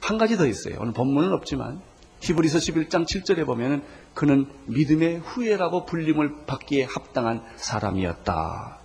한 0.00 0.18
가지 0.18 0.36
더 0.36 0.46
있어요. 0.46 0.76
오늘 0.80 0.92
본문은 0.92 1.32
없지만 1.32 1.80
히브리서 2.20 2.58
11장 2.58 3.06
7절에 3.06 3.44
보면은 3.44 3.82
그는 4.14 4.46
믿음의 4.66 5.18
후예라고 5.18 5.84
불림을 5.84 6.46
받기에 6.46 6.84
합당한 6.84 7.42
사람이었다. 7.56 8.78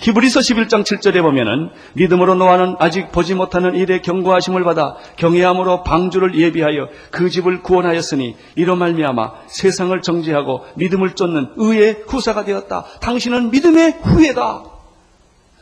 히브리서 0.00 0.40
11장 0.40 0.82
7절에 0.82 1.22
보면은 1.22 1.70
믿음으로 1.94 2.34
노아는 2.34 2.76
아직 2.80 3.12
보지 3.12 3.34
못하는 3.34 3.74
일에 3.76 4.00
경고하심을 4.00 4.64
받아 4.64 4.96
경외함으로 5.16 5.84
방주를 5.84 6.36
예비하여 6.36 6.88
그 7.10 7.30
집을 7.30 7.62
구원하였으니 7.62 8.36
이로 8.56 8.74
말미암아 8.74 9.32
세상을 9.46 10.00
정죄하고 10.02 10.66
믿음을 10.74 11.14
쫓는 11.14 11.52
의의 11.56 12.04
후사가 12.08 12.44
되었다. 12.44 12.84
당신은 13.00 13.50
믿음의 13.50 14.00
후예다. 14.02 14.64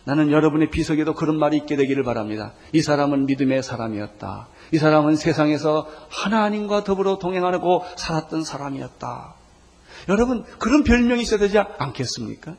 나는 0.05 0.33
여러분의 0.33 0.71
비석에도 0.71 1.15
그런 1.15 1.39
말이 1.39 1.59
있게 1.59 1.77
되기를 1.77 2.03
바랍니다. 2.03 2.53
이 2.73 2.81
사람은 2.81 3.27
믿음의 3.27 3.63
사람이었다. 3.63 4.49
이 4.73 4.79
사람은 4.79 5.17
세상에서 5.17 5.87
하나님과 6.09 6.85
더불어 6.85 7.19
동행하고 7.19 7.85
살았던 7.97 8.45
사람이었다. 8.45 9.35
여러분, 10.09 10.45
그런 10.59 10.83
별명이 10.83 11.23
있어야 11.23 11.39
되지 11.39 11.59
않겠습니까? 11.59 12.55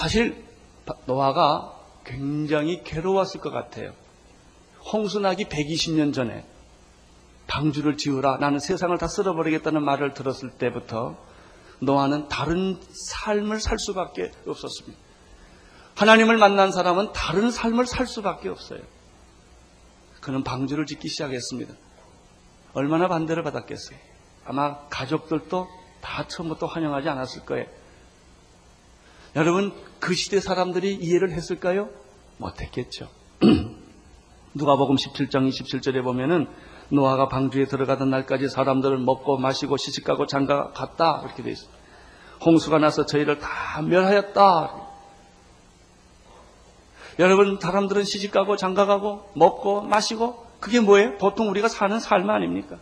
사실 0.00 0.42
노아가 1.04 1.78
굉장히 2.06 2.82
괴로웠을 2.82 3.38
것 3.38 3.50
같아요. 3.50 3.92
홍수나기 4.94 5.44
120년 5.44 6.14
전에 6.14 6.46
방주를 7.46 7.98
지으라 7.98 8.38
나는 8.38 8.60
세상을 8.60 8.96
다 8.96 9.08
쓸어버리겠다는 9.08 9.84
말을 9.84 10.14
들었을 10.14 10.52
때부터 10.52 11.18
노아는 11.80 12.28
다른 12.28 12.80
삶을 13.12 13.60
살 13.60 13.78
수밖에 13.78 14.32
없었습니다. 14.46 14.98
하나님을 15.96 16.38
만난 16.38 16.72
사람은 16.72 17.12
다른 17.12 17.50
삶을 17.50 17.84
살 17.84 18.06
수밖에 18.06 18.48
없어요. 18.48 18.80
그는 20.22 20.42
방주를 20.42 20.86
짓기 20.86 21.10
시작했습니다. 21.10 21.74
얼마나 22.72 23.06
반대를 23.06 23.42
받았겠어요. 23.42 23.98
아마 24.46 24.78
가족들도 24.88 25.68
다 26.00 26.26
처음부터 26.26 26.64
환영하지 26.64 27.10
않았을 27.10 27.44
거예요. 27.44 27.79
여러분, 29.36 29.72
그 30.00 30.14
시대 30.14 30.40
사람들이 30.40 30.94
이해를 30.94 31.30
했을까요? 31.32 31.88
못했겠죠. 32.38 33.08
누가복음 34.54 34.96
17장 34.96 35.48
27절에 35.48 36.02
보면은 36.02 36.48
노아가 36.88 37.28
방주에 37.28 37.66
들어가던 37.66 38.10
날까지 38.10 38.48
사람들을 38.48 38.98
먹고 38.98 39.38
마시고 39.38 39.76
시집가고 39.76 40.26
장가 40.26 40.72
갔다 40.72 41.20
그렇게 41.20 41.44
돼 41.44 41.52
있어요. 41.52 41.70
홍수가 42.44 42.78
나서 42.78 43.06
저희를 43.06 43.38
다 43.38 43.82
멸하였다. 43.82 44.88
여러분 47.20 47.58
사람들은 47.60 48.02
시집가고 48.04 48.56
장가가고 48.56 49.32
먹고 49.36 49.82
마시고 49.82 50.46
그게 50.58 50.80
뭐예요? 50.80 51.18
보통 51.18 51.48
우리가 51.50 51.68
사는 51.68 52.00
삶 52.00 52.28
아닙니까? 52.28 52.78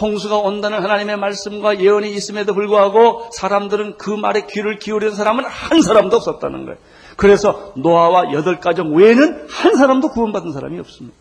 홍수가 0.00 0.38
온다는 0.38 0.82
하나님의 0.82 1.16
말씀과 1.18 1.80
예언이 1.80 2.12
있음에도 2.12 2.54
불구하고 2.54 3.28
사람들은 3.32 3.98
그 3.98 4.10
말에 4.10 4.46
귀를 4.46 4.78
기울이는 4.78 5.14
사람은 5.14 5.44
한 5.44 5.82
사람도 5.82 6.16
없었다는 6.16 6.64
거예요. 6.64 6.78
그래서 7.16 7.72
노아와 7.76 8.32
여덟 8.32 8.60
가정 8.60 8.94
외에는 8.94 9.46
한 9.48 9.76
사람도 9.76 10.10
구원받은 10.10 10.52
사람이 10.52 10.78
없습니다. 10.80 11.16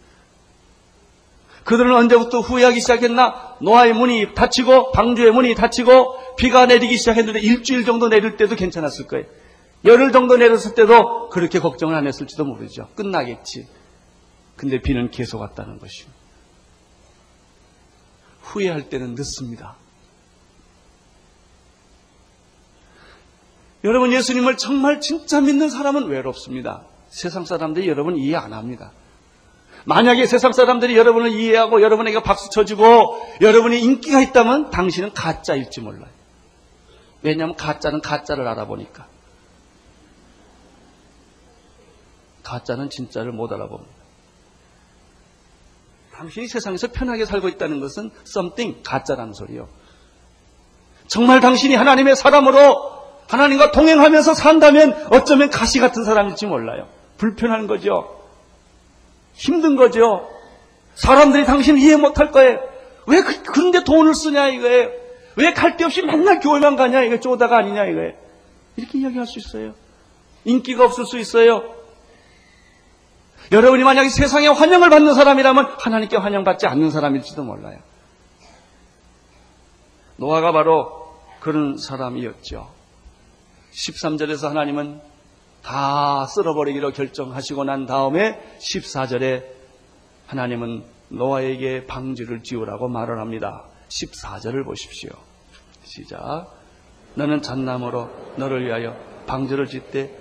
그들은 1.66 1.94
언제부터 1.94 2.40
후회하기 2.40 2.80
시작했나? 2.80 3.58
노아의 3.62 3.94
문이 3.94 4.34
닫히고 4.34 4.92
방주의 4.92 5.32
문이 5.32 5.56
닫히고 5.56 6.36
비가 6.38 6.66
내리기 6.66 6.98
시작했는데 6.98 7.42
일주일 7.42 7.86
정도 7.86 8.08
내릴 8.08 8.38
때도 8.38 8.56
괜찮았을 8.56 9.08
거예요. 9.08 9.26
열흘 9.86 10.12
정도 10.12 10.36
내렸을 10.36 10.74
때도 10.74 11.30
그렇게 11.30 11.60
걱정을 11.60 11.96
안 11.96 12.08
했을지도 12.08 12.44
모르죠. 12.44 12.88
끝나겠지. 12.96 13.68
근데 14.56 14.82
비는 14.82 15.12
계속 15.12 15.42
왔다는 15.42 15.80
것이요. 15.80 16.19
후회할 18.50 18.90
때는 18.90 19.16
늦습니다. 19.16 19.76
여러분 23.84 24.12
예수님을 24.12 24.58
정말 24.58 25.00
진짜 25.00 25.40
믿는 25.40 25.70
사람은 25.70 26.08
외롭습니다. 26.08 26.84
세상 27.10 27.46
사람들이 27.46 27.88
여러분 27.88 28.18
이해 28.18 28.36
안 28.36 28.54
합니다. 28.54 28.92
만약에 29.86 30.26
세상 30.26 30.52
사람들이 30.52 30.98
여러분을 30.98 31.32
이해하고 31.32 31.82
여러분에게 31.82 32.22
박수 32.22 32.50
쳐주고 32.50 33.38
여러분이 33.42 33.80
인기가 33.82 34.22
있다면 34.22 34.72
당신은 34.72 35.14
가짜일지 35.14 35.82
몰라요. 35.82 36.12
왜냐하면 37.22 37.56
가짜는 37.56 38.02
가짜를 38.02 38.48
알아보니까. 38.48 39.08
가짜는 42.44 42.90
진짜를 42.90 43.32
못 43.32 43.52
알아봅니다. 43.52 43.99
당신이 46.20 46.50
세상에서 46.50 46.90
편하게 46.92 47.24
살고 47.24 47.48
있다는 47.48 47.80
것은 47.80 48.12
something 48.28 48.84
가짜라는 48.84 49.32
소리요. 49.34 49.70
정말 51.08 51.40
당신이 51.40 51.76
하나님의 51.76 52.18
사람으로 52.18 52.92
하나님과 53.30 53.72
동행하면서 53.72 54.34
산다면 54.34 55.08
어쩌면 55.12 55.50
가시 55.50 55.80
같은 55.80 56.04
사람일지 56.04 56.46
몰라요. 56.46 56.90
불편한 57.18 57.68
거죠. 57.68 58.22
힘든 59.34 59.78
거죠. 59.78 60.30
사람들이 60.96 61.46
당신을 61.46 61.80
이해 61.80 61.96
못할 61.96 62.32
거예요. 62.32 62.60
왜 63.08 63.22
그, 63.22 63.42
그런데 63.44 63.86
돈을 63.86 64.14
쓰냐 64.14 64.50
이거예요. 64.50 64.90
왜 65.38 65.54
갈 65.54 65.78
데 65.78 65.86
없이 65.86 66.02
맨날 66.02 66.42
교회만 66.42 66.76
가냐 66.76 67.02
이거 67.04 67.18
쪼다가 67.22 67.60
아니냐 67.60 67.86
이거예요. 67.86 68.12
이렇게 68.76 69.00
이야기할 69.00 69.26
수 69.26 69.40
있어요. 69.40 69.74
인기가 70.44 70.84
없을 70.84 71.06
수 71.06 71.18
있어요. 71.18 71.64
여러분이 73.52 73.84
만약에 73.84 74.10
세상에 74.10 74.48
환영을 74.48 74.90
받는 74.90 75.14
사람이라면 75.16 75.76
하나님께 75.80 76.18
환영받지 76.18 76.68
않는 76.68 76.92
사람일지도 76.92 77.44
몰라요. 77.44 77.80
노아가 80.18 80.52
바로 80.52 81.16
그런 81.40 81.78
사람이었죠. 81.78 82.70
13절에서 83.72 84.50
하나님은 84.50 85.02
다 85.64 86.26
쓸어버리기로 86.28 86.92
결정하시고 86.92 87.64
난 87.64 87.86
다음에 87.86 88.40
14절에 88.60 89.46
하나님은 90.28 90.84
노아에게 91.10 91.88
방주를 91.88 92.44
지으라고 92.44 92.88
말을 92.88 93.20
합니다. 93.20 93.64
14절을 93.88 94.64
보십시오. 94.64 95.10
시작. 95.84 96.48
너는 97.16 97.42
잣나무로 97.42 98.10
너를 98.36 98.66
위하여 98.66 98.96
방주를 99.26 99.66
짓되 99.66 100.16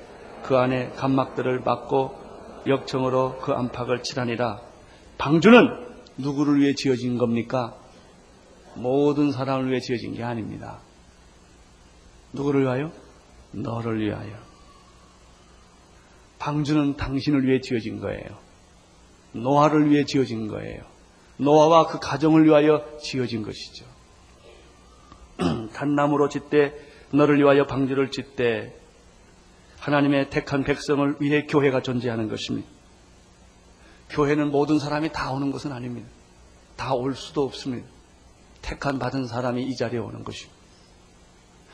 그 0.44 0.56
안에 0.56 0.90
간막들을 0.96 1.60
막고 1.60 2.27
역청으로 2.68 3.38
그 3.38 3.52
안팎을 3.52 4.02
칠하니라. 4.02 4.60
방주는 5.18 5.86
누구를 6.18 6.60
위해 6.60 6.74
지어진 6.74 7.18
겁니까? 7.18 7.76
모든 8.74 9.32
사람을 9.32 9.70
위해 9.70 9.80
지어진 9.80 10.14
게 10.14 10.22
아닙니다. 10.22 10.80
누구를 12.32 12.62
위하여? 12.62 12.92
너를 13.52 14.00
위하여. 14.00 14.32
방주는 16.38 16.96
당신을 16.96 17.46
위해 17.46 17.60
지어진 17.60 18.00
거예요. 18.00 18.26
노아를 19.32 19.90
위해 19.90 20.04
지어진 20.04 20.48
거예요. 20.48 20.82
노아와 21.38 21.86
그 21.86 21.98
가정을 21.98 22.44
위하여 22.44 22.84
지어진 22.98 23.42
것이죠. 23.42 23.84
단나무로 25.72 26.28
짓되 26.28 26.74
너를 27.12 27.38
위하여 27.38 27.66
방주를 27.66 28.10
짓되 28.10 28.76
하나님의 29.80 30.30
택한 30.30 30.64
백성을 30.64 31.16
위해 31.20 31.46
교회가 31.46 31.82
존재하는 31.82 32.28
것입니다. 32.28 32.68
교회는 34.10 34.50
모든 34.50 34.78
사람이 34.78 35.12
다 35.12 35.30
오는 35.32 35.50
것은 35.50 35.72
아닙니다. 35.72 36.08
다 36.76 36.94
올 36.94 37.14
수도 37.14 37.44
없습니다. 37.44 37.86
택한 38.62 38.98
받은 38.98 39.26
사람이 39.26 39.62
이 39.62 39.76
자리에 39.76 39.98
오는 39.98 40.24
것입니다. 40.24 40.58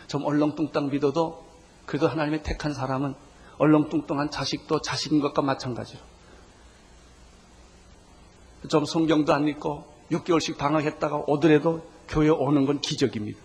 좀 0.06 0.24
얼렁뚱땅 0.24 0.90
믿어도 0.90 1.44
그래도 1.86 2.08
하나님의 2.08 2.42
택한 2.42 2.72
사람은 2.74 3.14
얼렁뚱뚱한 3.58 4.30
자식도 4.30 4.80
자식인 4.80 5.20
것과 5.20 5.42
마찬가지로. 5.42 6.00
좀 8.68 8.84
성경도 8.84 9.34
안 9.34 9.46
읽고 9.46 9.84
6개월씩 10.10 10.56
방학했다가 10.56 11.24
오더라도 11.26 11.86
교회 12.08 12.28
오는 12.28 12.66
건 12.66 12.80
기적입니다. 12.80 13.38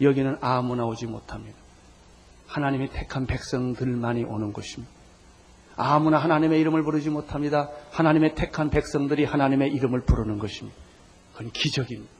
여기는 0.00 0.38
아무나 0.40 0.84
오지 0.84 1.06
못합니다. 1.06 1.63
하나님이 2.54 2.88
택한 2.90 3.26
백성들만이 3.26 4.22
오는 4.22 4.52
것입니다. 4.52 4.92
아무나 5.74 6.18
하나님의 6.18 6.60
이름을 6.60 6.84
부르지 6.84 7.10
못합니다. 7.10 7.68
하나님의 7.90 8.36
택한 8.36 8.70
백성들이 8.70 9.24
하나님의 9.24 9.72
이름을 9.72 10.02
부르는 10.02 10.38
것입니다. 10.38 10.78
그건 11.32 11.50
기적입니다. 11.50 12.12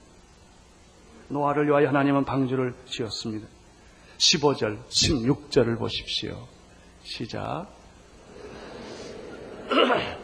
노아를 1.29 1.69
위하여 1.69 1.87
하나님은 1.87 2.25
방주를 2.25 2.75
지었습니다. 2.87 3.47
15절, 4.19 4.85
16절을 4.89 5.79
보십시오. 5.79 6.49
시작. 7.05 7.69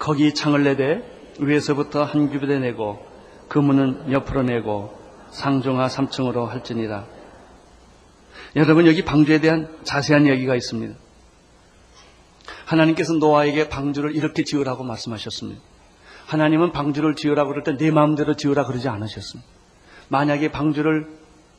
거기 0.00 0.34
창을 0.34 0.64
내되 0.64 1.36
위에서부터 1.38 2.02
한 2.02 2.28
규빗에 2.30 2.58
내고 2.58 3.06
그 3.46 3.60
문은 3.60 4.10
옆으로 4.10 4.42
내고 4.42 5.00
상중하 5.32 5.88
3층으로 5.88 6.46
할지니라. 6.46 7.06
여러분 8.54 8.86
여기 8.86 9.02
방주에 9.04 9.40
대한 9.40 9.76
자세한 9.82 10.26
이야기가 10.26 10.54
있습니다. 10.54 10.94
하나님께서 12.66 13.14
노아에게 13.14 13.68
방주를 13.68 14.14
이렇게 14.14 14.44
지으라고 14.44 14.84
말씀하셨습니다. 14.84 15.60
하나님은 16.26 16.72
방주를 16.72 17.16
지으라고 17.16 17.50
그럴 17.50 17.64
때 17.64 17.76
내 17.76 17.90
마음대로 17.90 18.34
지으라 18.34 18.64
그러지 18.64 18.88
않으셨습니다. 18.88 19.50
만약에 20.08 20.52
방주를 20.52 21.08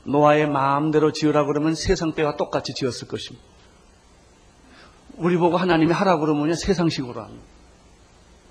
노아의 0.05 0.47
마음대로 0.49 1.11
지으라고 1.11 1.47
그러면 1.47 1.75
세상 1.75 2.13
때와 2.13 2.35
똑같이 2.37 2.73
지었을 2.73 3.07
것입니다. 3.07 3.45
우리 5.15 5.37
보고 5.37 5.57
하나님이 5.57 5.91
하라고 5.91 6.21
그러면 6.21 6.53
세상식으로 6.53 7.21
합니다. 7.21 7.43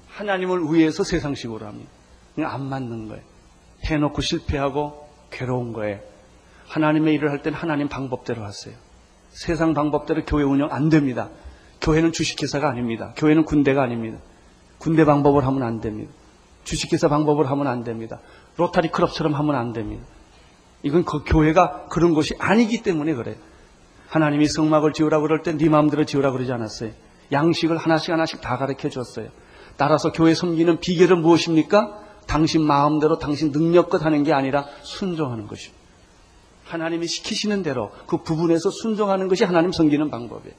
하나님을 0.08 0.72
위해서 0.72 1.04
세상식으로 1.04 1.66
합니다. 1.66 1.90
안 2.38 2.68
맞는 2.68 3.08
거예요. 3.08 3.22
해놓고 3.84 4.20
실패하고 4.20 5.11
괴로운 5.32 5.72
거예요. 5.72 5.98
하나님의 6.68 7.14
일을 7.14 7.30
할 7.30 7.42
때는 7.42 7.58
하나님 7.58 7.88
방법대로 7.88 8.42
하세요. 8.44 8.74
세상 9.30 9.74
방법대로 9.74 10.24
교회 10.24 10.44
운영 10.44 10.68
안 10.70 10.88
됩니다. 10.88 11.30
교회는 11.80 12.12
주식회사가 12.12 12.68
아닙니다. 12.68 13.12
교회는 13.16 13.44
군대가 13.44 13.82
아닙니다. 13.82 14.18
군대 14.78 15.04
방법을 15.04 15.44
하면 15.46 15.62
안 15.62 15.80
됩니다. 15.80 16.12
주식회사 16.64 17.08
방법을 17.08 17.50
하면 17.50 17.66
안 17.66 17.82
됩니다. 17.82 18.20
로타리 18.56 18.90
클럽처럼 18.90 19.34
하면 19.34 19.56
안 19.56 19.72
됩니다. 19.72 20.04
이건 20.82 21.04
그 21.04 21.22
교회가 21.24 21.86
그런 21.88 22.14
것이 22.14 22.34
아니기 22.38 22.82
때문에 22.82 23.14
그래요. 23.14 23.36
하나님이 24.08 24.46
성막을 24.46 24.92
지으라고 24.92 25.22
그럴 25.22 25.42
때 25.42 25.56
네 25.56 25.68
마음대로 25.68 26.04
지으라고 26.04 26.36
그러지 26.36 26.52
않았어요. 26.52 26.90
양식을 27.32 27.78
하나씩 27.78 28.10
하나씩 28.12 28.40
다 28.40 28.58
가르쳐 28.58 28.88
줬어요. 28.88 29.28
따라서 29.76 30.12
교회 30.12 30.34
섬기는 30.34 30.80
비결은 30.80 31.22
무엇입니까? 31.22 32.01
당신 32.26 32.62
마음대로 32.62 33.18
당신 33.18 33.52
능력껏 33.52 34.04
하는 34.04 34.22
게 34.22 34.32
아니라 34.32 34.66
순종하는 34.82 35.46
것입니다. 35.46 35.80
하나님이 36.64 37.06
시키시는 37.06 37.62
대로 37.62 37.90
그 38.06 38.22
부분에서 38.22 38.70
순종하는 38.70 39.28
것이 39.28 39.44
하나님 39.44 39.72
섬기는 39.72 40.10
방법이에요. 40.10 40.54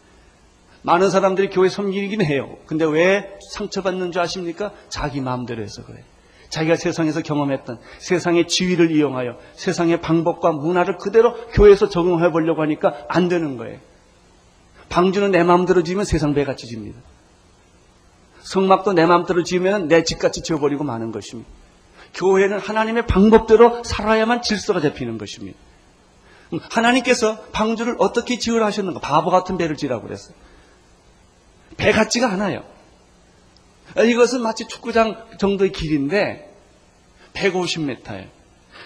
많은 0.84 1.10
사람들이 1.10 1.50
교회 1.50 1.70
섬기긴 1.70 2.22
해요. 2.24 2.58
근데 2.66 2.86
왜 2.86 3.38
상처받는 3.54 4.12
줄 4.12 4.22
아십니까? 4.22 4.74
자기 4.90 5.22
마음대로 5.22 5.64
해서 5.64 5.84
그래요. 5.84 6.04
자기가 6.50 6.76
세상에서 6.76 7.22
경험했던 7.22 7.80
세상의 7.98 8.48
지위를 8.48 8.92
이용하여 8.92 9.38
세상의 9.56 10.02
방법과 10.02 10.52
문화를 10.52 10.98
그대로 10.98 11.34
교회에서 11.48 11.90
적용해 11.90 12.32
보려고 12.32 12.62
하니까 12.62 13.06
안 13.10 13.28
되는 13.28 13.58
거예요. 13.58 13.80
방주는 14.90 15.32
내 15.32 15.42
마음대로 15.42 15.82
지으면 15.82 16.06
세상 16.06 16.36
배같이 16.36 16.68
집니다. 16.68 17.00
성막도 18.44 18.94
내 18.94 19.06
마음대로 19.06 19.44
지으면 19.44 19.88
내 19.88 20.04
집같이 20.04 20.42
지어버리고 20.42 20.84
마는 20.84 21.12
것입니다. 21.12 21.50
교회는 22.14 22.60
하나님의 22.60 23.08
방법대로 23.08 23.84
살아야만 23.84 24.42
질서가 24.42 24.82
잡히는 24.82 25.18
것입니다. 25.18 25.58
하나님께서 26.70 27.42
방주를 27.52 27.96
어떻게 27.98 28.38
지으라 28.38 28.68
하셨는가? 28.68 29.00
바보 29.00 29.32
같은 29.32 29.58
배를 29.58 29.76
지라고 29.76 30.04
그랬어요. 30.04 30.36
배 31.78 31.92
같지가 31.92 32.30
않아요. 32.32 32.64
이것은 33.98 34.42
마치 34.42 34.68
축구장 34.68 35.26
정도의 35.40 35.72
길인데 35.72 36.54
150m예요. 37.34 38.28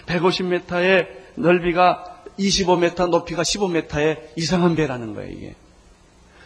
150m의 0.06 1.06
넓이가 1.34 2.22
25m, 2.38 3.10
높이가 3.10 3.42
15m의 3.42 4.28
이상한 4.36 4.74
배라는 4.74 5.14
거예요, 5.14 5.30
이게. 5.30 5.54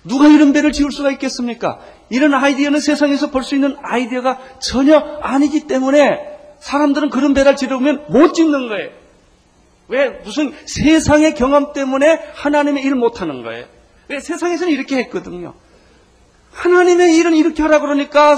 누가 0.05 0.27
이런 0.27 0.53
배를 0.53 0.73
지을 0.73 0.91
수가 0.91 1.11
있겠습니까? 1.13 1.79
이런 2.11 2.35
아이디어는 2.35 2.81
세상에서 2.81 3.31
볼 3.31 3.43
수 3.45 3.55
있는 3.55 3.77
아이디어가 3.83 4.39
전혀 4.59 4.99
아니기 4.99 5.67
때문에 5.67 6.19
사람들은 6.61 7.11
그런 7.11 7.35
배를 7.35 7.57
지르면 7.57 8.07
못 8.09 8.35
짓는 8.35 8.69
거예요. 8.69 8.91
왜? 9.89 10.09
무슨 10.25 10.55
세상의 10.67 11.35
경험 11.35 11.73
때문에 11.73 12.21
하나님의 12.35 12.83
일을 12.85 12.97
못하는 12.97 13.43
거예요. 13.43 13.67
왜? 14.09 14.21
세상에서는 14.21 14.73
이렇게 14.73 14.97
했거든요. 14.99 15.55
하나님의 16.53 17.17
일은 17.17 17.35
이렇게 17.35 17.63
하라 17.63 17.81
그러니까 17.81 18.37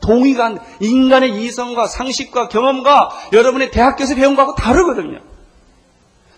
동의가 0.00 0.46
안, 0.46 0.58
인간의 0.80 1.42
이성과 1.42 1.86
상식과 1.86 2.48
경험과 2.48 3.10
여러분의 3.32 3.70
대학교에서 3.70 4.16
배운 4.16 4.34
거하고 4.34 4.54
다르거든요. 4.54 5.20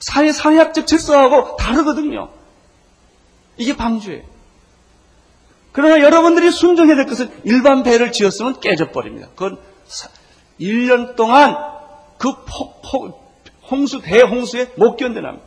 사회, 0.00 0.32
사회학적 0.32 0.86
질서하고 0.86 1.56
다르거든요. 1.56 2.28
이게 3.56 3.74
방주예요. 3.76 4.33
그러나 5.74 6.00
여러분들이 6.00 6.52
순종해야 6.52 6.94
될 6.94 7.06
것은 7.06 7.32
일반 7.42 7.82
배를 7.82 8.12
지었으면 8.12 8.60
깨져버립니다. 8.60 9.30
그건 9.30 9.58
1년 10.60 11.16
동안 11.16 11.56
그 12.16 12.32
폭, 12.44 12.80
폭, 12.80 13.42
홍수, 13.68 14.00
대홍수에 14.00 14.74
못 14.76 14.96
견뎌납니다. 14.96 15.44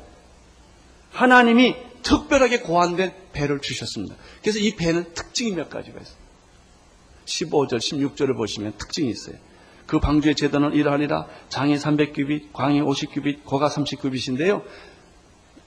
하나님이 1.11 1.77
특별하게 2.03 2.59
고안된 2.59 3.13
배를 3.31 3.61
주셨습니다. 3.61 4.15
그래서 4.41 4.59
이 4.59 4.75
배는 4.75 5.13
특징이 5.13 5.53
몇 5.53 5.69
가지가 5.69 5.97
있어요. 5.97 6.17
15절, 7.23 7.77
16절을 7.77 8.35
보시면 8.35 8.73
특징이 8.77 9.09
있어요. 9.09 9.37
그 9.85 10.01
방주의 10.01 10.35
제단은 10.35 10.73
이러하니라 10.73 11.25
장이 11.47 11.77
300규빗, 11.77 12.51
광이 12.51 12.81
50규빗, 12.81 13.45
고가 13.45 13.69
30규빗인데요. 13.69 14.63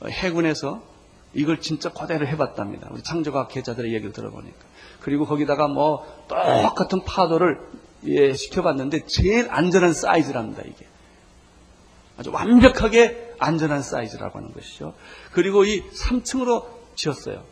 해군에서 0.06 0.89
이걸 1.34 1.60
진짜 1.60 1.90
그대로 1.90 2.26
해봤답니다. 2.26 2.88
우리 2.90 3.02
창조과학 3.02 3.48
계자들의 3.48 3.92
얘기를 3.92 4.12
들어보니까. 4.12 4.58
그리고 5.00 5.26
거기다가 5.26 5.68
뭐 5.68 6.04
똑같은 6.28 7.04
파도를 7.04 7.60
예, 8.04 8.32
시켜봤는데 8.32 9.06
제일 9.06 9.48
안전한 9.50 9.92
사이즈랍니다, 9.92 10.62
이게. 10.66 10.86
아주 12.16 12.30
완벽하게 12.32 13.34
안전한 13.38 13.82
사이즈라고 13.82 14.38
하는 14.38 14.52
것이죠. 14.52 14.94
그리고 15.32 15.64
이 15.64 15.82
3층으로 15.90 16.66
지었어요. 16.94 17.42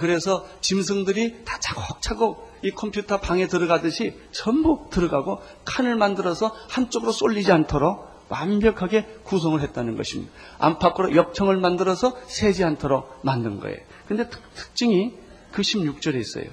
그래서 0.00 0.46
짐승들이 0.60 1.44
다 1.44 1.58
차곡차곡 1.60 2.48
이 2.62 2.72
컴퓨터 2.72 3.20
방에 3.20 3.46
들어가듯이 3.46 4.18
전부 4.32 4.88
들어가고 4.90 5.40
칸을 5.64 5.96
만들어서 5.96 6.52
한쪽으로 6.68 7.12
쏠리지 7.12 7.52
않도록 7.52 8.06
완벽하게 8.28 9.06
구성을 9.24 9.60
했다는 9.60 9.96
것입니다. 9.96 10.32
안팎으로 10.58 11.14
역청을 11.16 11.56
만들어서 11.58 12.16
새지 12.26 12.64
않도록 12.64 13.20
만든 13.22 13.60
거예요. 13.60 13.78
근데 14.06 14.28
특, 14.28 14.42
특징이 14.54 15.14
그 15.52 15.62
16절에 15.62 16.20
있어요. 16.20 16.46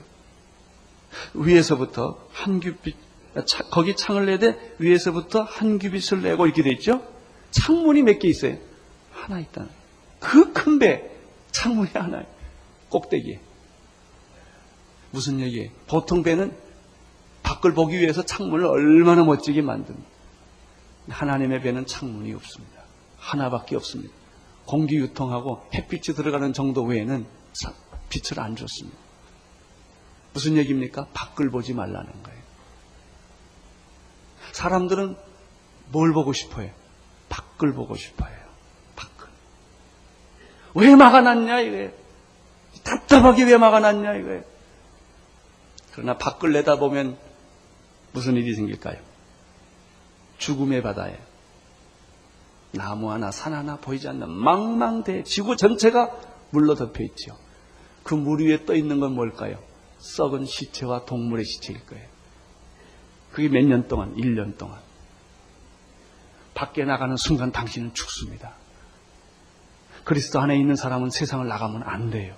위에서부터 1.34 2.18
한 2.32 2.60
규빗, 2.60 2.96
거기 3.72 3.96
창을 3.96 4.26
내되 4.26 4.76
위에서부터 4.80 5.44
한 5.44 5.80
규빗을 5.80 6.22
내고 6.22 6.46
이렇게 6.46 6.64
돼 6.64 6.72
있죠? 6.72 7.02
창문이 7.52 8.02
몇 8.04 8.20
개 8.20 8.28
있어요? 8.28 8.58
하나 9.12 9.40
있다. 9.40 9.66
그큰 10.20 10.80
배, 10.80 11.10
창문이 11.52 11.92
하나예요. 11.94 12.26
꼭대기에. 12.90 13.40
무슨 15.12 15.40
얘기예요? 15.40 15.70
보통 15.88 16.24
배는 16.24 16.54
밖을 17.44 17.74
보기 17.74 17.98
위해서 18.00 18.24
창문을 18.24 18.66
얼마나 18.66 19.24
멋지게 19.24 19.62
만듭니다. 19.62 20.15
하나님의 21.10 21.62
배는 21.62 21.86
창문이 21.86 22.34
없습니다. 22.34 22.84
하나밖에 23.18 23.76
없습니다. 23.76 24.14
공기 24.66 24.98
유통하고 24.98 25.68
햇빛이 25.74 26.16
들어가는 26.16 26.54
정도 26.54 26.84
외에는 26.84 27.26
빛을 28.10 28.40
안 28.40 28.56
줬습니다. 28.56 28.98
무슨 30.34 30.58
얘기입니까? 30.58 31.08
밖을 31.14 31.50
보지 31.50 31.74
말라는 31.74 32.24
거예요. 32.24 32.40
사람들은 34.52 35.16
뭘 35.92 36.14
보고 36.14 36.34
싶어요? 36.34 36.70
밖을 37.30 37.74
보고 37.74 37.96
싶어요. 37.96 38.36
밖을. 38.96 39.30
왜 40.76 40.96
막아놨냐 40.96 41.60
이거예요. 41.62 41.92
답답하게 42.84 43.44
왜 43.46 43.58
막아놨냐 43.58 44.16
이거예요. 44.16 44.44
그러나 45.94 46.18
밖을 46.18 46.52
내다보면 46.54 47.18
무슨 48.12 48.36
일이 48.36 48.54
생길까요? 48.56 48.98
죽음의 50.38 50.82
바다에 50.84 51.18
나무 52.72 53.12
하나, 53.12 53.32
산 53.32 53.54
하나 53.54 53.78
보이지 53.78 54.08
않는 54.10 54.30
망망대 54.30 55.24
지구 55.24 55.56
전체가 55.56 56.12
물로 56.50 56.76
덮여 56.76 57.04
있죠. 57.06 57.38
그물 58.04 58.42
위에 58.46 58.66
떠 58.66 58.76
있는 58.76 59.00
건 59.00 59.14
뭘까요? 59.16 59.58
썩은 60.00 60.46
시체와 60.46 61.06
동물의 61.06 61.46
시체일 61.46 61.86
거예요. 61.86 62.06
그게 63.32 63.50
몇 63.50 63.66
년 63.66 63.88
동안? 63.88 64.16
1년 64.16 64.58
동안. 64.58 64.80
밖에 66.54 66.86
나가는 66.86 67.16
순간 67.18 67.52
당신은 67.52 67.94
죽습니다. 67.94 68.54
그리스도 70.04 70.40
안에 70.40 70.58
있는 70.58 70.76
사람은 70.76 71.10
세상을 71.10 71.46
나가면 71.48 71.84
안 71.84 72.10
돼요. 72.12 72.36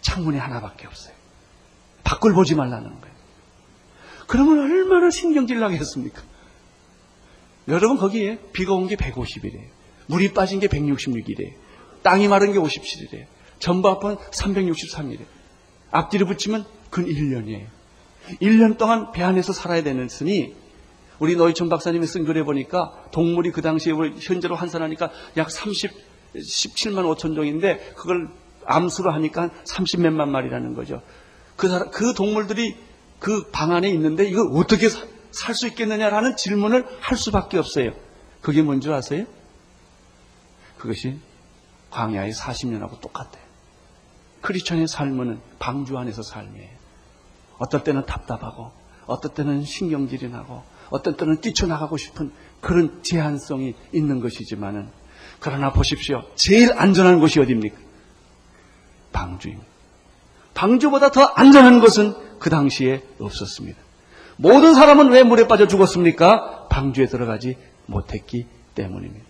창문이 0.00 0.38
하나밖에 0.38 0.86
없어요. 0.86 1.14
밖을 2.04 2.32
보지 2.32 2.54
말라는 2.54 3.00
거예요. 3.00 3.09
그러면 4.30 4.60
얼마나 4.60 5.10
신경질 5.10 5.58
나겠습니까? 5.58 6.22
여러분 7.66 7.96
거기에 7.98 8.38
비가 8.52 8.74
온 8.74 8.86
게 8.86 8.94
150이래요. 8.94 9.64
물이 10.06 10.32
빠진 10.34 10.60
게 10.60 10.68
166이래요. 10.68 11.52
땅이 12.04 12.28
마른 12.28 12.52
게 12.52 12.60
57이래요. 12.60 13.26
전부합은 13.58 14.16
363이래요. 14.16 15.24
앞뒤로 15.90 16.26
붙이면 16.26 16.64
근 16.90 17.06
1년이에요. 17.06 17.66
1년 18.40 18.78
동안 18.78 19.10
배 19.10 19.24
안에서 19.24 19.52
살아야 19.52 19.82
되는으니 19.82 20.54
우리 21.18 21.34
노희천 21.34 21.68
박사님이 21.68 22.06
쓴 22.06 22.24
글에 22.24 22.44
보니까 22.44 23.06
동물이 23.10 23.50
그 23.50 23.62
당시에 23.62 23.92
현재로 24.20 24.54
환산하니까 24.54 25.10
약 25.38 25.50
30, 25.50 25.90
17만 26.36 27.16
5천 27.16 27.34
종인데 27.34 27.94
그걸 27.96 28.28
암수로 28.64 29.10
하니까 29.10 29.50
30 29.64 30.02
몇만 30.02 30.30
마리라는 30.30 30.74
거죠. 30.74 31.02
그, 31.56 31.68
사람, 31.68 31.90
그 31.90 32.14
동물들이 32.14 32.76
그 33.20 33.50
방 33.52 33.72
안에 33.72 33.88
있는데 33.90 34.26
이걸 34.28 34.48
어떻게 34.54 34.88
살 34.88 35.54
수 35.54 35.68
있겠느냐라는 35.68 36.36
질문을 36.36 36.86
할 37.00 37.16
수밖에 37.16 37.58
없어요. 37.58 37.92
그게 38.40 38.62
뭔지 38.62 38.90
아세요? 38.90 39.26
그것이 40.78 41.18
광야의 41.90 42.32
40년하고 42.32 43.00
똑같아요. 43.00 43.44
크리스천의 44.40 44.88
삶은 44.88 45.40
방주 45.58 45.96
안에서 45.98 46.22
삶이에요. 46.22 46.70
어떨 47.58 47.84
때는 47.84 48.06
답답하고, 48.06 48.72
어떨 49.06 49.34
때는 49.34 49.64
신경질이 49.64 50.30
나고, 50.30 50.62
어떤 50.88 51.16
때는 51.16 51.40
뛰쳐나가고 51.42 51.96
싶은 51.98 52.32
그런 52.60 53.02
제한성이 53.02 53.74
있는 53.92 54.20
것이지만은 54.20 54.88
그러나 55.40 55.72
보십시오. 55.72 56.22
제일 56.34 56.72
안전한 56.72 57.20
곳이 57.20 57.38
어디입니까? 57.38 57.76
방주입니다. 59.12 59.66
방주보다 60.54 61.10
더 61.10 61.22
안전한 61.22 61.80
것은 61.80 62.14
그 62.40 62.50
당시에 62.50 63.04
없었습니다. 63.20 63.78
모든 64.36 64.74
사람은 64.74 65.10
왜 65.10 65.22
물에 65.22 65.46
빠져 65.46 65.68
죽었습니까? 65.68 66.68
방주에 66.68 67.06
들어가지 67.06 67.56
못했기 67.86 68.46
때문입니다. 68.74 69.24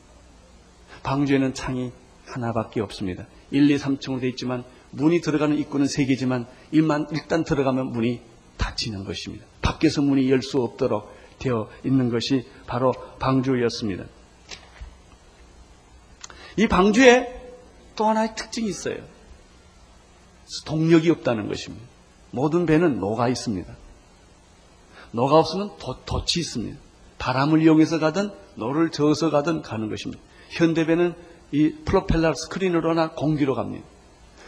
방주에는 1.02 1.52
창이 1.52 1.92
하나밖에 2.26 2.80
없습니다. 2.80 3.26
1, 3.50 3.68
2, 3.70 3.76
3층으로 3.76 4.20
되어 4.20 4.30
있지만 4.30 4.64
문이 4.90 5.20
들어가는 5.20 5.58
입구는 5.58 5.86
세 5.86 6.04
개지만 6.04 6.46
일만 6.70 7.08
일단 7.10 7.42
들어가면 7.44 7.90
문이 7.90 8.20
닫히는 8.56 9.04
것입니다. 9.04 9.44
밖에서 9.62 10.00
문이 10.02 10.30
열 10.30 10.40
수 10.42 10.62
없도록 10.62 11.12
되어 11.40 11.68
있는 11.84 12.10
것이 12.10 12.46
바로 12.66 12.92
방주였습니다. 13.18 14.04
이 16.56 16.68
방주에 16.68 17.40
또 17.96 18.06
하나의 18.06 18.34
특징이 18.36 18.68
있어요. 18.68 18.98
동력이 20.66 21.10
없다는 21.10 21.48
것입니다. 21.48 21.89
모든 22.30 22.66
배는 22.66 23.00
노가 23.00 23.28
있습니다. 23.28 23.72
노가 25.12 25.38
없으면 25.38 25.72
도, 25.78 25.96
돛이 26.04 26.40
있습니다. 26.40 26.78
바람을 27.18 27.62
이용해서 27.62 27.98
가든 27.98 28.30
노를 28.54 28.90
저어서 28.90 29.30
가든 29.30 29.62
가는 29.62 29.88
것입니다. 29.88 30.22
현대배는 30.50 31.14
이 31.52 31.74
프로펠러 31.84 32.34
스크루로나 32.34 33.12
공기로 33.12 33.54
갑니다. 33.54 33.84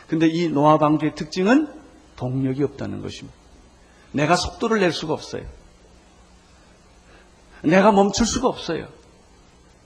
근데 0.07 0.29
이 0.29 0.49
노아 0.49 0.79
방주의 0.79 1.14
특징은 1.14 1.68
동력이 2.16 2.62
없다는 2.62 3.03
것입니다. 3.03 3.37
내가 4.12 4.37
속도를 4.37 4.81
낼 4.81 4.92
수가 4.92 5.14
없어요. 5.14 5.45
내가 7.64 7.92
멈출 7.92 8.27
수가 8.27 8.49
없어요. 8.49 8.88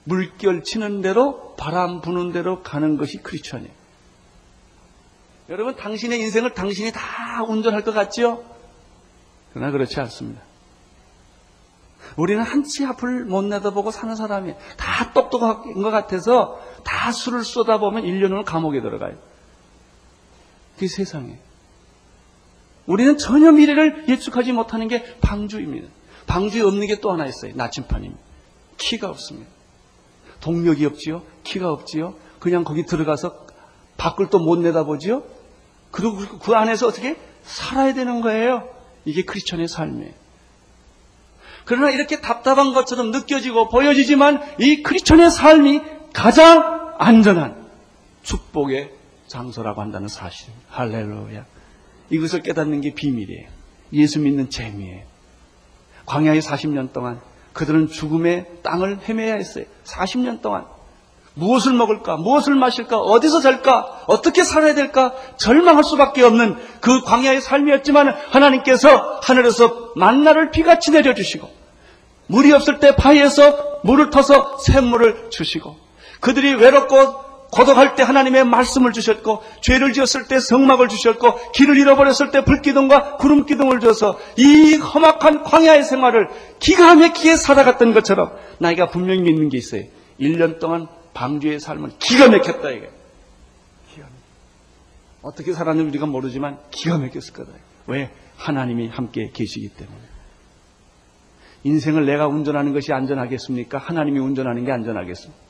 물결 0.03 0.63
치는 0.63 1.01
대로 1.01 1.55
바람 1.55 2.01
부는 2.01 2.31
대로 2.31 2.61
가는 2.61 2.97
것이 2.97 3.17
크리스천이에요. 3.17 3.71
여러분 5.49 5.75
당신의 5.75 6.19
인생을 6.19 6.53
당신이 6.53 6.91
다 6.91 7.43
운전할 7.47 7.83
것 7.83 7.93
같지요? 7.93 8.43
그러나 9.53 9.71
그렇지 9.71 9.99
않습니다. 10.01 10.41
우리는 12.15 12.41
한치 12.41 12.85
앞을 12.85 13.25
못 13.25 13.43
내다보고 13.43 13.91
사는 13.91 14.15
사람이 14.15 14.53
다 14.77 15.13
똑똑한 15.13 15.73
것 15.81 15.91
같아서 15.91 16.59
다 16.83 17.11
술을 17.11 17.43
쏟아보면 17.43 18.03
1년 18.03 18.31
후 18.37 18.43
감옥에 18.43 18.81
들어가요. 18.81 19.15
그게 20.75 20.87
세상이에요. 20.87 21.37
우리는 22.85 23.17
전혀 23.17 23.51
미래를 23.51 24.05
예측하지 24.07 24.53
못하는 24.53 24.87
게 24.87 25.03
방주입니다. 25.19 25.87
방주에 26.27 26.61
없는 26.61 26.87
게 26.87 26.95
또 27.01 27.11
하나 27.11 27.25
있어요. 27.25 27.53
나침판입니다. 27.55 28.21
키가 28.77 29.09
없습니다. 29.09 29.49
동력이 30.39 30.85
없지요. 30.85 31.23
키가 31.43 31.71
없지요. 31.71 32.15
그냥 32.39 32.63
거기 32.63 32.85
들어가서 32.85 33.45
밖을 33.97 34.29
또 34.29 34.39
못 34.39 34.59
내다보지요. 34.59 35.23
그리고 35.97 36.15
그 36.37 36.53
안에서 36.53 36.85
어떻게 36.85 37.17
살아야 37.41 37.95
되는 37.95 38.21
거예요. 38.21 38.69
이게 39.03 39.23
크리스천의 39.23 39.67
삶이에요. 39.67 40.11
그러나 41.65 41.89
이렇게 41.89 42.21
답답한 42.21 42.75
것처럼 42.75 43.09
느껴지고 43.09 43.67
보여지지만 43.69 44.43
이 44.59 44.83
크리스천의 44.83 45.31
삶이 45.31 45.81
가장 46.13 46.93
안전한 46.99 47.67
축복의 48.21 48.91
장소라고 49.25 49.81
한다는 49.81 50.07
사실. 50.07 50.53
할렐루야. 50.69 51.45
이것을 52.11 52.43
깨닫는 52.43 52.81
게 52.81 52.93
비밀이에요. 52.93 53.49
예수 53.93 54.19
믿는 54.19 54.51
재미예요. 54.51 55.03
광야의 56.05 56.41
40년 56.41 56.93
동안 56.93 57.19
그들은 57.53 57.87
죽음의 57.87 58.61
땅을 58.61 58.99
헤매야 59.09 59.33
했어요. 59.33 59.65
40년 59.83 60.43
동안. 60.43 60.67
무엇을 61.37 61.73
먹을까? 61.73 62.17
무엇을 62.17 62.55
마실까? 62.55 62.97
어디서 62.97 63.41
잘까? 63.41 64.03
어떻게 64.07 64.43
살아야 64.43 64.73
될까? 64.73 65.13
절망할 65.37 65.83
수밖에 65.83 66.23
없는 66.23 66.57
그 66.81 67.01
광야의 67.03 67.41
삶이었지만 67.41 68.15
하나님께서 68.31 69.19
하늘에서 69.21 69.91
만나를 69.95 70.51
비같이 70.51 70.91
내려주시고 70.91 71.47
물이 72.27 72.51
없을 72.53 72.79
때 72.79 72.95
바위에서 72.95 73.79
물을 73.83 74.09
터서 74.09 74.57
샘물을 74.59 75.29
주시고 75.29 75.77
그들이 76.19 76.55
외롭고 76.55 77.27
고독할 77.51 77.95
때 77.95 78.03
하나님의 78.03 78.43
말씀을 78.43 78.91
주셨고 78.91 79.41
죄를 79.61 79.93
지었을 79.93 80.27
때 80.27 80.39
성막을 80.39 80.89
주셨고 80.89 81.51
길을 81.53 81.77
잃어버렸을 81.77 82.31
때 82.31 82.43
불기둥과 82.43 83.17
구름기둥을 83.17 83.79
줘서 83.79 84.17
이 84.35 84.75
험악한 84.75 85.43
광야의 85.43 85.83
생활을 85.83 86.27
기가 86.59 86.95
막히게 86.95 87.37
살아갔던 87.37 87.93
것처럼 87.93 88.31
나이가 88.57 88.87
분명히 88.87 89.21
믿는 89.21 89.47
게 89.49 89.57
있어요. 89.57 89.83
1년 90.19 90.59
동안 90.59 90.87
방주의 91.17 91.59
삶을 91.59 91.93
기가 91.97 92.29
막혔다 92.29 92.69
이게. 92.69 92.91
기가. 93.91 94.07
어떻게 95.23 95.51
살았는지 95.51 95.89
우리가 95.89 96.05
모르지만 96.05 96.59
기가 96.69 96.99
막혔을 96.99 97.33
거다. 97.33 97.51
왜? 97.87 98.11
하나님이 98.35 98.89
함께 98.89 99.31
계시기 99.33 99.69
때문에. 99.69 99.99
인생을 101.63 102.05
내가 102.05 102.27
운전하는 102.27 102.71
것이 102.71 102.93
안전하겠습니까? 102.93 103.79
하나님이 103.79 104.19
운전하는 104.19 104.63
게 104.63 104.71
안전하겠습니까? 104.71 105.41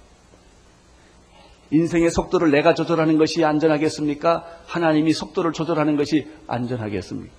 인생의 1.71 2.11
속도를 2.11 2.49
내가 2.49 2.73
조절하는 2.73 3.17
것이 3.17 3.43
안전하겠습니까? 3.43 4.45
하나님이 4.67 5.11
속도를 5.11 5.51
조절하는 5.51 5.97
것이 5.97 6.27
안전하겠습니까? 6.47 7.33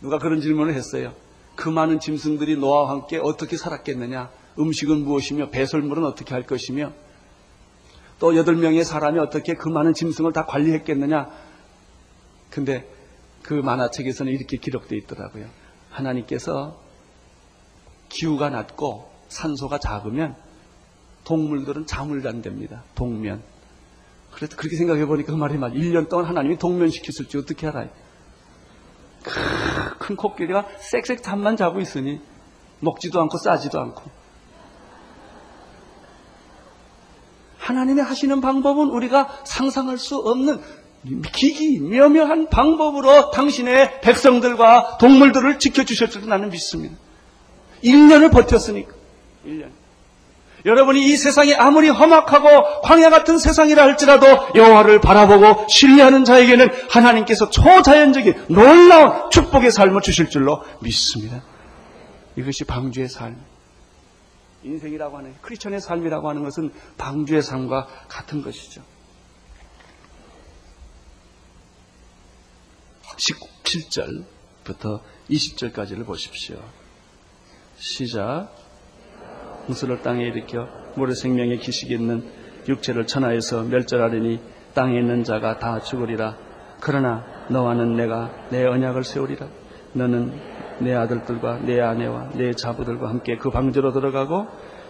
누가 0.00 0.18
그런 0.18 0.40
질문을 0.40 0.72
했어요. 0.74 1.12
그 1.56 1.68
많은 1.68 2.00
짐승들이 2.00 2.56
노아와 2.56 2.88
함께 2.88 3.20
어떻게 3.22 3.58
살았겠느냐? 3.58 4.30
음식은 4.58 5.04
무엇이며 5.04 5.50
배설물은 5.50 6.04
어떻게 6.04 6.34
할 6.34 6.44
것이며 6.44 6.92
또 8.22 8.36
여덟 8.36 8.54
명의 8.54 8.84
사람이 8.84 9.18
어떻게 9.18 9.54
그 9.54 9.68
많은 9.68 9.94
짐승을 9.94 10.32
다 10.32 10.46
관리했겠느냐? 10.46 11.28
근데 12.50 12.88
그 13.42 13.52
만화책에서는 13.52 14.32
이렇게 14.32 14.58
기록되어 14.58 14.96
있더라고요. 15.00 15.46
하나님께서 15.90 16.80
기후가 18.10 18.50
낮고 18.50 19.10
산소가 19.26 19.78
작으면 19.78 20.36
동물들은 21.24 21.86
잠을 21.86 22.22
잔답니다. 22.22 22.84
동면. 22.94 23.42
그래도 24.30 24.56
그렇게 24.56 24.76
생각해 24.76 25.04
보니까 25.04 25.32
그 25.32 25.36
말이 25.36 25.58
맞아. 25.58 25.74
1년 25.74 26.08
동안 26.08 26.26
하나님이 26.26 26.58
동면시켰을지 26.58 27.38
어떻게 27.38 27.66
알아요? 27.66 27.88
큰 29.98 30.14
코끼리가 30.14 30.68
쌕쌕 30.78 31.24
잠만 31.24 31.56
자고 31.56 31.80
있으니 31.80 32.20
먹지도 32.78 33.20
않고 33.20 33.38
싸지도 33.38 33.80
않고. 33.80 34.11
하나님이 37.62 38.00
하시는 38.00 38.40
방법은 38.40 38.88
우리가 38.88 39.28
상상할 39.44 39.96
수 39.96 40.16
없는 40.16 40.60
기기, 41.32 41.78
묘묘한 41.78 42.48
방법으로 42.48 43.30
당신의 43.30 44.00
백성들과 44.00 44.98
동물들을 44.98 45.58
지켜주셨을 45.60 46.22
줄 46.22 46.28
나는 46.28 46.50
믿습니다. 46.50 46.96
1년을 47.84 48.32
버텼으니까. 48.32 48.92
1년. 49.46 49.70
여러분이 50.64 51.04
이 51.04 51.16
세상이 51.16 51.54
아무리 51.54 51.88
험악하고 51.88 52.82
광야 52.82 53.10
같은 53.10 53.38
세상이라 53.38 53.82
할지라도 53.82 54.26
여호와를 54.54 55.00
바라보고 55.00 55.66
신뢰하는 55.68 56.24
자에게는 56.24 56.68
하나님께서 56.88 57.50
초자연적인 57.50 58.46
놀라운 58.48 59.30
축복의 59.30 59.72
삶을 59.72 60.02
주실 60.02 60.30
줄로 60.30 60.62
믿습니다. 60.80 61.42
이것이 62.36 62.64
방주의 62.64 63.08
삶. 63.08 63.51
인생이라고 64.64 65.18
하는 65.18 65.34
크리스천의 65.40 65.80
삶이라고 65.80 66.28
하는 66.28 66.42
것은 66.44 66.72
방주의 66.96 67.42
삶과 67.42 67.86
같은 68.08 68.42
것이죠. 68.42 68.82
17절부터 73.16 75.00
20절까지를 75.30 76.06
보십시오. 76.06 76.56
시작. 77.76 78.50
홍수를 79.68 80.02
땅에 80.02 80.24
일으켜 80.24 80.68
모래 80.96 81.14
생명의 81.14 81.58
기식이 81.58 81.94
있는 81.94 82.30
육체를 82.68 83.06
천하에서 83.06 83.62
멸절하리니 83.64 84.40
땅에 84.74 84.98
있는 84.98 85.24
자가 85.24 85.58
다 85.58 85.80
죽으리라. 85.80 86.36
그러나 86.80 87.24
너와는 87.48 87.94
내가 87.94 88.48
내 88.50 88.64
언약을 88.64 89.04
세우리라. 89.04 89.48
너는 89.92 90.32
내 90.80 90.94
아들들과 90.94 91.60
내 91.60 91.80
아내와 91.80 92.30
내 92.34 92.52
자부들과 92.52 93.08
함께 93.08 93.36
그 93.36 93.50
방주로 93.50 93.92
들어가고 93.92 94.46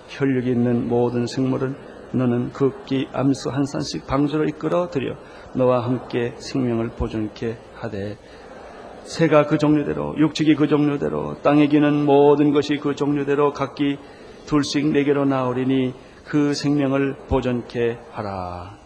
혈육이 0.08 0.50
있는 0.50 0.88
모든 0.88 1.26
생물은 1.26 1.74
너는 2.12 2.52
급기 2.52 3.08
암수 3.12 3.50
한 3.50 3.64
산씩 3.64 4.06
방주로 4.06 4.44
이끌어 4.44 4.90
들여 4.90 5.16
너와 5.54 5.84
함께 5.84 6.34
생명을 6.36 6.90
보존케 6.90 7.56
하되 7.74 8.16
새가 9.04 9.46
그 9.46 9.58
종류대로 9.58 10.14
육축이 10.18 10.54
그 10.54 10.68
종류대로 10.68 11.42
땅에 11.42 11.66
기는 11.66 12.04
모든 12.04 12.52
것이 12.52 12.76
그 12.76 12.94
종류대로 12.94 13.52
각기 13.52 13.98
둘씩 14.46 14.92
내게로 14.92 15.24
나오리니 15.24 15.94
그 16.24 16.54
생명을 16.54 17.16
보존케 17.28 17.98
하라. 18.12 18.81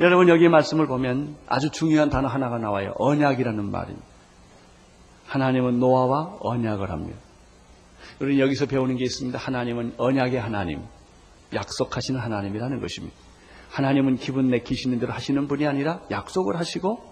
여러분 0.00 0.30
여기 0.30 0.48
말씀을 0.48 0.86
보면 0.86 1.36
아주 1.46 1.68
중요한 1.70 2.08
단어 2.08 2.26
하나가 2.26 2.56
나와요. 2.56 2.94
언약이라는 2.96 3.70
말입니다. 3.70 4.06
하나님은 5.26 5.78
노아와 5.78 6.38
언약을 6.40 6.90
합니다. 6.90 7.18
우리는 8.18 8.40
여기서 8.42 8.64
배우는 8.64 8.96
게 8.96 9.04
있습니다. 9.04 9.38
하나님은 9.38 9.94
언약의 9.98 10.40
하나님, 10.40 10.80
약속하시는 11.52 12.18
하나님이라는 12.18 12.80
것입니다. 12.80 13.14
하나님은 13.68 14.16
기분 14.16 14.48
내키시는 14.48 15.00
대로 15.00 15.12
하시는 15.12 15.46
분이 15.46 15.66
아니라 15.66 16.00
약속을 16.10 16.58
하시고 16.58 17.04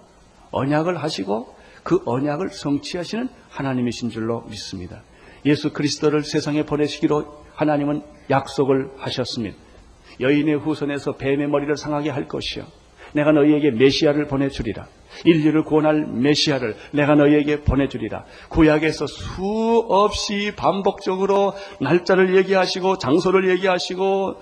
언약을 0.50 1.02
하시고 1.02 1.54
그 1.82 2.00
언약을 2.06 2.48
성취하시는 2.48 3.28
하나님이신 3.50 4.08
줄로 4.08 4.44
믿습니다. 4.48 5.02
예수 5.44 5.74
그리스도를 5.74 6.24
세상에 6.24 6.64
보내시기로 6.64 7.44
하나님은 7.54 8.02
약속을 8.30 8.92
하셨습니다. 8.96 9.58
여인의 10.20 10.56
후손에서 10.56 11.12
뱀의 11.12 11.48
머리를 11.48 11.76
상하게 11.76 12.10
할 12.10 12.26
것이요. 12.26 12.77
내가 13.12 13.32
너희에게 13.32 13.70
메시아를 13.72 14.26
보내주리라. 14.26 14.86
인류를 15.24 15.64
구원할 15.64 16.06
메시아를 16.06 16.76
내가 16.92 17.14
너희에게 17.14 17.60
보내주리라. 17.62 18.24
구약에서 18.50 19.06
수없이 19.06 20.52
반복적으로 20.56 21.54
날짜를 21.80 22.36
얘기하시고 22.36 22.98
장소를 22.98 23.48
얘기하시고 23.50 24.40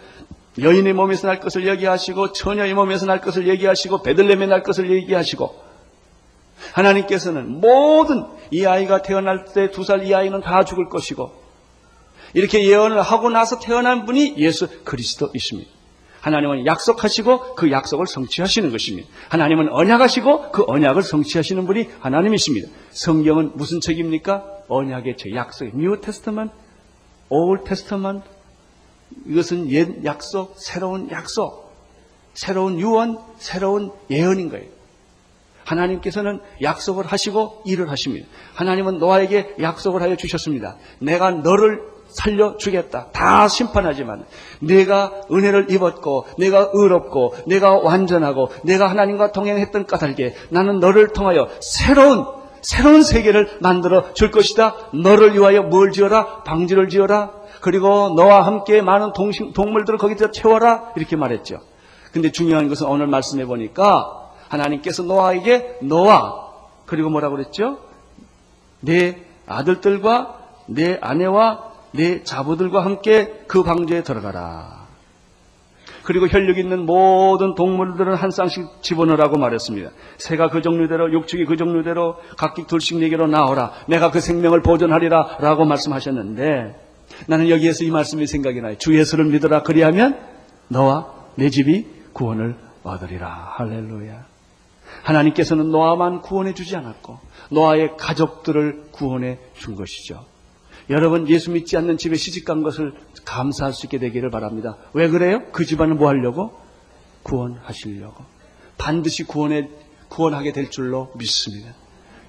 여인의 0.59 0.93
몸에서 0.95 1.29
날 1.29 1.39
것을 1.41 1.67
얘기하시고 1.69 2.33
처녀의 2.33 2.75
몸에서 2.75 3.07
날 3.07 3.21
것을 3.21 3.47
얘기하시고 3.49 4.03
베들렘에 4.03 4.47
날 4.47 4.63
것을 4.63 4.91
얘기하시고 4.91 5.67
하나님께서는 6.73 7.61
모든 7.61 8.25
이 8.51 8.65
아이가 8.65 9.03
태어날 9.03 9.45
때 9.45 9.71
두 9.71 9.83
살 9.83 10.03
이 10.05 10.15
아이는 10.15 10.41
다 10.41 10.65
죽을 10.65 10.89
것이고 10.89 11.31
이렇게 12.35 12.67
예언을 12.67 13.01
하고 13.03 13.31
나서 13.31 13.59
태어난 13.61 14.05
분이 14.05 14.35
예수 14.39 14.69
그리스도이십니다. 14.85 15.71
하나님은 16.27 16.67
약속하시고 16.67 17.55
그 17.55 17.71
약속을 17.71 18.09
성취하시는 18.09 18.73
것입니다. 18.73 19.09
하나님은 19.29 19.69
언약하시고 19.71 20.51
그 20.51 20.65
언약을 20.67 21.05
성취하시는 21.05 21.65
분이 21.67 21.89
하나님이십니다. 22.01 22.69
성경은 22.91 23.53
무슨 23.55 23.81
책입니까? 23.81 24.45
언약의 24.67 25.19
책, 25.19 25.37
약속. 25.37 25.71
New 25.77 26.01
Testament, 26.01 26.51
Old 27.29 27.63
Testament. 27.63 28.23
이것은 29.27 29.71
옛 29.71 30.05
약속, 30.05 30.57
새로운 30.59 31.13
약속, 31.13 31.73
새로운 32.35 32.81
유언, 32.81 33.19
새로운 33.39 33.93
예언인 34.11 34.49
거예요. 34.49 34.67
하나님께서는 35.63 36.41
약속을 36.61 37.07
하시고 37.07 37.63
일을 37.67 37.89
하십니다. 37.89 38.27
하나님은 38.55 38.99
노아에게 38.99 39.55
약속을 39.61 40.03
하여 40.03 40.17
주셨습니다. 40.17 40.77
내가 40.99 41.31
너를 41.31 41.96
살려주겠다. 42.09 43.11
다 43.13 43.49
심판하지만 43.49 44.25
내가 44.61 45.13
은혜를 45.31 45.71
입었고 45.71 46.27
내가 46.39 46.71
의롭고 46.73 47.35
내가 47.47 47.75
완전하고 47.75 48.51
내가 48.65 48.89
하나님과 48.89 49.33
동행했던 49.33 49.87
까닭에 49.87 50.35
나는 50.51 50.81
너를 50.81 51.09
통하여 51.09 51.49
새로운 51.61 52.25
새로운 52.63 53.03
세계를 53.03 53.59
만들어 53.61 54.13
줄 54.15 54.33
것이다. 54.33 54.75
너를 54.93 55.35
위하여 55.35 55.63
뭘 55.63 55.93
지어라? 55.93 56.43
방지를 56.43 56.89
지어라. 56.89 57.31
그리고 57.61 58.13
너와 58.17 58.45
함께 58.45 58.83
많은 58.83 59.13
동식, 59.13 59.55
동물들을 59.55 59.99
거기다 59.99 60.33
채워라. 60.33 60.91
이렇게 60.97 61.15
말했죠. 61.15 61.61
근데 62.13 62.33
중요한 62.33 62.69
것은 62.69 62.89
오늘 62.89 63.07
말씀해 63.07 63.47
보니까 63.47 64.31
하나님께서 64.49 65.05
노아에게 65.05 65.79
노아 65.83 66.47
그리고 66.87 67.11
뭐라고 67.11 67.37
그랬죠? 67.37 67.79
내 68.81 69.23
아들들과 69.47 70.39
내 70.67 70.99
아내와 71.01 71.73
내 71.97 72.23
자부들과 72.23 72.85
함께 72.85 73.45
그 73.47 73.63
방주에 73.63 74.03
들어가라. 74.03 74.87
그리고 76.07 76.29
혈육 76.29 76.59
있는 76.59 76.87
모든 76.87 77.57
동물들은 77.57 78.15
한 78.15 78.31
쌍씩 78.31 78.81
집어넣으라고 78.81 79.39
말했습니다. 79.39 79.91
새가 80.19 80.51
그 80.51 80.63
종류대로, 80.63 81.13
육축이 81.13 81.47
그 81.47 81.57
종류대로 81.57 82.17
각기 82.37 82.65
둘씩 82.67 82.99
내게로 83.01 83.27
나오라. 83.27 83.73
내가 83.89 84.13
그 84.13 84.21
생명을 84.21 84.63
보존하리라. 84.63 85.39
라고 85.41 85.65
말씀하셨는데 85.65 86.81
나는 87.27 87.49
여기에서 87.51 87.85
이 87.85 87.91
말씀이 87.91 88.27
생각이 88.29 88.61
나요. 88.61 88.79
주 88.79 88.97
예수를 88.97 89.25
믿어라. 89.25 89.63
그리하면 89.63 90.17
너와 90.69 91.13
내 91.35 91.51
집이 91.51 91.87
구원을 92.13 92.55
얻으리라. 92.85 93.55
할렐루야. 93.57 94.25
하나님께서는 95.03 95.71
노아만 95.71 96.23
구원해 96.23 96.55
주지 96.55 96.77
않았고 96.77 97.19
노아의 97.51 97.97
가족들을 97.97 98.91
구원해 98.93 99.39
준 99.55 99.75
것이죠. 99.75 100.25
여러분 100.89 101.29
예수 101.29 101.51
믿지 101.51 101.77
않는 101.77 101.99
집에 101.99 102.17
시집간 102.17 102.63
것을 102.63 102.93
감사할 103.25 103.73
수 103.73 103.87
있게 103.87 103.99
되기를 103.99 104.31
바랍니다. 104.31 104.77
왜 104.93 105.09
그래요? 105.09 105.43
그 105.53 105.65
집안을 105.65 105.95
뭐 105.95 106.09
하려고? 106.09 106.59
구원하시려고. 107.23 108.25
반드시 108.79 109.25
구원해, 109.25 109.69
구원하게 110.09 110.53
될 110.53 110.71
줄로 110.71 111.11
믿습니다. 111.17 111.75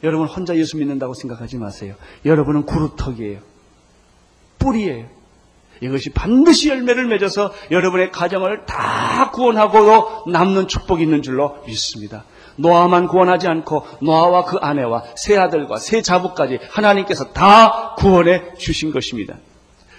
여러분 0.04 0.28
혼자 0.28 0.56
예수 0.56 0.78
믿는다고 0.78 1.14
생각하지 1.14 1.58
마세요. 1.58 1.96
여러분은 2.26 2.66
구루턱이에요. 2.66 3.40
뿌리예요. 4.60 5.06
이것이 5.82 6.10
반드시 6.10 6.70
열매를 6.70 7.08
맺어서 7.08 7.54
여러분의 7.70 8.12
가정을 8.12 8.66
다 8.66 9.30
구원하고 9.32 10.30
남는 10.32 10.68
축복이 10.68 11.04
있는 11.04 11.22
줄로 11.22 11.64
믿습니다. 11.68 12.26
노아만 12.58 13.08
구원하지 13.08 13.48
않고 13.48 13.86
노아와 14.02 14.46
그 14.46 14.58
아내와 14.58 15.04
세 15.16 15.38
아들과 15.38 15.78
세 15.78 16.02
자부까지 16.02 16.60
하나님께서 16.70 17.32
다 17.32 17.96
구원해 17.98 18.54
주신 18.58 18.92
것입니다. 18.92 19.38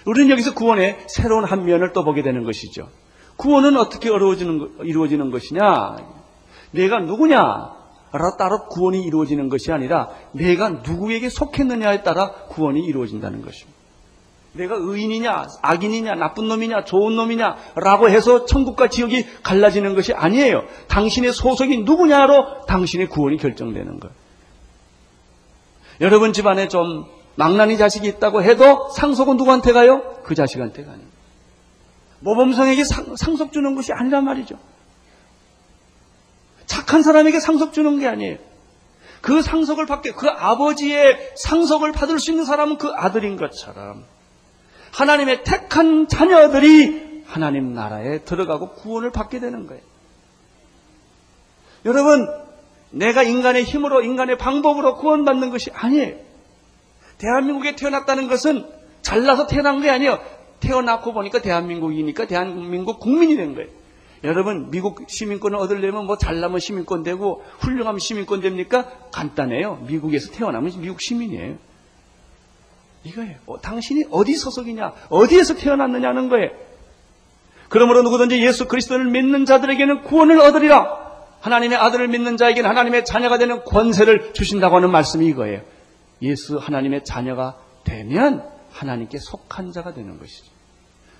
우리는 0.05 0.29
여기서 0.29 0.53
구원의 0.53 0.97
새로운 1.07 1.43
한 1.43 1.65
면을 1.65 1.93
또 1.93 2.03
보게 2.03 2.21
되는 2.21 2.43
것이죠. 2.43 2.89
구원은 3.37 3.77
어떻게 3.77 4.09
어려워지는, 4.09 4.77
이루어지는 4.83 5.31
것이냐? 5.31 5.97
내가 6.71 6.99
누구냐? 6.99 7.79
따라 8.37 8.65
구원이 8.69 9.03
이루어지는 9.03 9.49
것이 9.49 9.71
아니라 9.71 10.09
내가 10.31 10.69
누구에게 10.69 11.29
속했느냐에 11.29 12.03
따라 12.03 12.31
구원이 12.49 12.81
이루어진다는 12.81 13.43
것입니다. 13.43 13.78
내가 14.59 14.75
의인이냐, 14.77 15.45
악인이냐, 15.61 16.15
나쁜 16.15 16.49
놈이냐, 16.49 16.83
좋은 16.83 17.15
놈이냐, 17.15 17.55
라고 17.75 18.09
해서 18.09 18.45
천국과 18.45 18.89
지옥이 18.89 19.25
갈라지는 19.41 19.95
것이 19.95 20.13
아니에요. 20.13 20.63
당신의 20.87 21.31
소속이 21.31 21.83
누구냐로 21.83 22.65
당신의 22.67 23.07
구원이 23.07 23.37
결정되는 23.37 23.99
거예요. 23.99 24.15
여러분 26.01 26.33
집안에 26.33 26.67
좀 26.67 27.05
망나니 27.35 27.77
자식이 27.77 28.07
있다고 28.07 28.43
해도 28.43 28.89
상속은 28.89 29.37
누구한테 29.37 29.71
가요? 29.71 30.01
그 30.23 30.35
자식한테 30.35 30.83
가는. 30.83 31.05
모범성에게 32.19 32.83
상, 32.83 33.15
상속 33.15 33.53
주는 33.53 33.75
것이 33.75 33.93
아니란 33.93 34.25
말이죠. 34.25 34.55
착한 36.65 37.01
사람에게 37.01 37.39
상속 37.39 37.71
주는 37.71 37.97
게 37.99 38.07
아니에요. 38.07 38.37
그 39.21 39.41
상속을 39.41 39.85
받게, 39.85 40.11
그 40.11 40.27
아버지의 40.27 41.31
상속을 41.35 41.93
받을 41.93 42.19
수 42.19 42.31
있는 42.31 42.43
사람은 42.43 42.77
그 42.77 42.91
아들인 42.93 43.37
것처럼 43.37 44.03
하나님의 44.91 45.43
택한 45.43 46.07
자녀들이 46.07 47.23
하나님 47.25 47.73
나라에 47.73 48.19
들어가고 48.19 48.73
구원을 48.73 49.11
받게 49.11 49.39
되는 49.39 49.67
거예요. 49.67 49.81
여러분, 51.85 52.27
내가 52.91 53.23
인간의 53.23 53.63
힘으로, 53.63 54.01
인간의 54.01 54.37
방법으로 54.37 54.95
구원받는 54.95 55.51
것이 55.51 55.69
아니에요. 55.71 56.15
대한민국에 57.19 57.75
태어났다는 57.75 58.27
것은 58.27 58.65
잘나서 59.01 59.47
태어난 59.47 59.81
게 59.81 59.89
아니에요. 59.89 60.19
태어났고 60.59 61.13
보니까 61.13 61.41
대한민국이니까 61.41 62.27
대한민국 62.27 62.99
국민이 62.99 63.35
된 63.35 63.55
거예요. 63.55 63.69
여러분, 64.23 64.69
미국 64.69 65.05
시민권을 65.07 65.57
얻으려면 65.57 66.05
뭐 66.05 66.17
잘나면 66.17 66.59
시민권 66.59 67.03
되고 67.03 67.41
훌륭하면 67.59 67.99
시민권 67.99 68.41
됩니까? 68.41 68.91
간단해요. 69.13 69.85
미국에서 69.87 70.31
태어나면 70.31 70.81
미국 70.81 70.99
시민이에요. 70.99 71.55
이거예요. 73.03 73.37
어, 73.45 73.59
당신이 73.61 74.05
어디 74.11 74.35
소속이냐? 74.35 74.93
어디에서 75.09 75.55
태어났느냐는 75.55 76.29
거예요. 76.29 76.49
그러므로 77.69 78.01
누구든지 78.03 78.43
예수 78.45 78.67
그리스도를 78.67 79.05
믿는 79.05 79.45
자들에게는 79.45 80.03
구원을 80.03 80.39
얻으리라. 80.41 81.09
하나님의 81.41 81.77
아들을 81.77 82.07
믿는 82.09 82.35
자에게는 82.35 82.69
하나님의 82.69 83.05
자녀가 83.05 83.37
되는 83.37 83.63
권세를 83.63 84.33
주신다고 84.33 84.75
하는 84.75 84.91
말씀이 84.91 85.25
이거예요. 85.27 85.61
예수 86.21 86.57
하나님의 86.57 87.05
자녀가 87.05 87.57
되면 87.85 88.43
하나님께 88.71 89.19
속한 89.19 89.71
자가 89.71 89.93
되는 89.93 90.19
것이죠. 90.19 90.51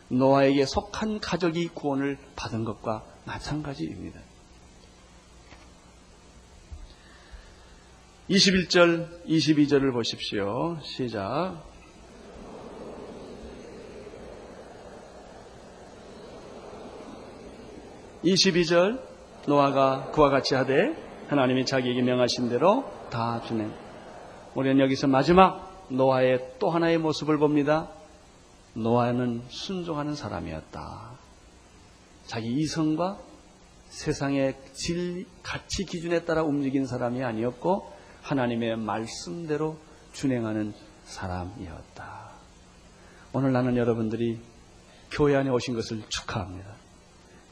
노아에게 0.09 0.65
속한 0.65 1.19
가족이 1.19 1.69
구원을 1.69 2.17
받은 2.35 2.65
것과 2.65 3.03
마찬가지입니다. 3.25 4.19
21절, 8.29 9.25
22절을 9.27 9.93
보십시오. 9.93 10.77
시작. 10.83 11.68
(22절) 18.23 19.01
노아가 19.47 20.11
그와 20.11 20.29
같이 20.29 20.55
하되 20.55 20.95
하나님이 21.27 21.65
자기에게 21.65 22.01
명하신 22.01 22.49
대로 22.49 22.89
다 23.09 23.41
주네. 23.41 23.69
우리는 24.55 24.79
여기서 24.79 25.07
마지막 25.07 25.85
노아의 25.89 26.55
또 26.59 26.69
하나의 26.69 26.97
모습을 26.97 27.37
봅니다. 27.37 27.89
노아는 28.73 29.43
순종하는 29.47 30.15
사람이었다. 30.15 31.11
자기 32.25 32.47
이성과 32.47 33.17
세상의 33.89 34.55
질, 34.73 35.25
가치 35.41 35.83
기준에 35.85 36.25
따라 36.25 36.43
움직인 36.43 36.85
사람이 36.85 37.23
아니었고 37.23 37.91
하나님의 38.21 38.77
말씀대로 38.77 39.77
준행하는 40.13 40.73
사람이었다. 41.05 42.29
오늘 43.33 43.51
나는 43.51 43.77
여러분들이 43.77 44.39
교회 45.11 45.35
안에 45.35 45.49
오신 45.49 45.73
것을 45.73 46.03
축하합니다. 46.07 46.68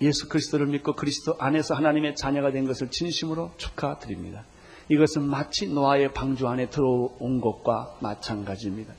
예수 0.02 0.30
그리스도를 0.30 0.68
믿고 0.68 0.94
그리스도 0.94 1.36
안에서 1.40 1.74
하나님의 1.76 2.16
자녀가 2.16 2.52
된 2.52 2.66
것을 2.66 2.90
진심으로 2.90 3.52
축하드립니다. 3.58 4.44
이것은 4.90 5.24
마치 5.24 5.68
노아의 5.68 6.14
방주 6.14 6.48
안에 6.48 6.70
들어온 6.70 7.42
것과 7.42 7.98
마찬가지입니다. 8.00 8.94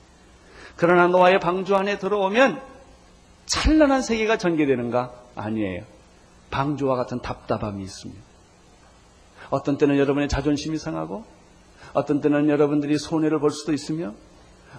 그러나 0.75 1.07
노아의 1.07 1.39
방주 1.39 1.75
안에 1.75 1.97
들어오면 1.97 2.61
찬란한 3.45 4.01
세계가 4.01 4.37
전개되는가? 4.37 5.13
아니에요. 5.35 5.83
방주와 6.51 6.95
같은 6.95 7.21
답답함이 7.21 7.83
있습니다. 7.83 8.21
어떤 9.49 9.77
때는 9.77 9.97
여러분의 9.97 10.29
자존심이 10.29 10.77
상하고, 10.77 11.25
어떤 11.93 12.21
때는 12.21 12.49
여러분들이 12.49 12.97
손해를 12.97 13.39
볼 13.39 13.49
수도 13.51 13.73
있으며, 13.73 14.13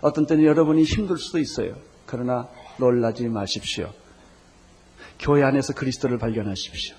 어떤 0.00 0.26
때는 0.26 0.44
여러분이 0.44 0.84
힘들 0.84 1.18
수도 1.18 1.38
있어요. 1.38 1.74
그러나 2.06 2.48
놀라지 2.78 3.28
마십시오. 3.28 3.92
교회 5.20 5.44
안에서 5.44 5.74
그리스도를 5.74 6.18
발견하십시오. 6.18 6.96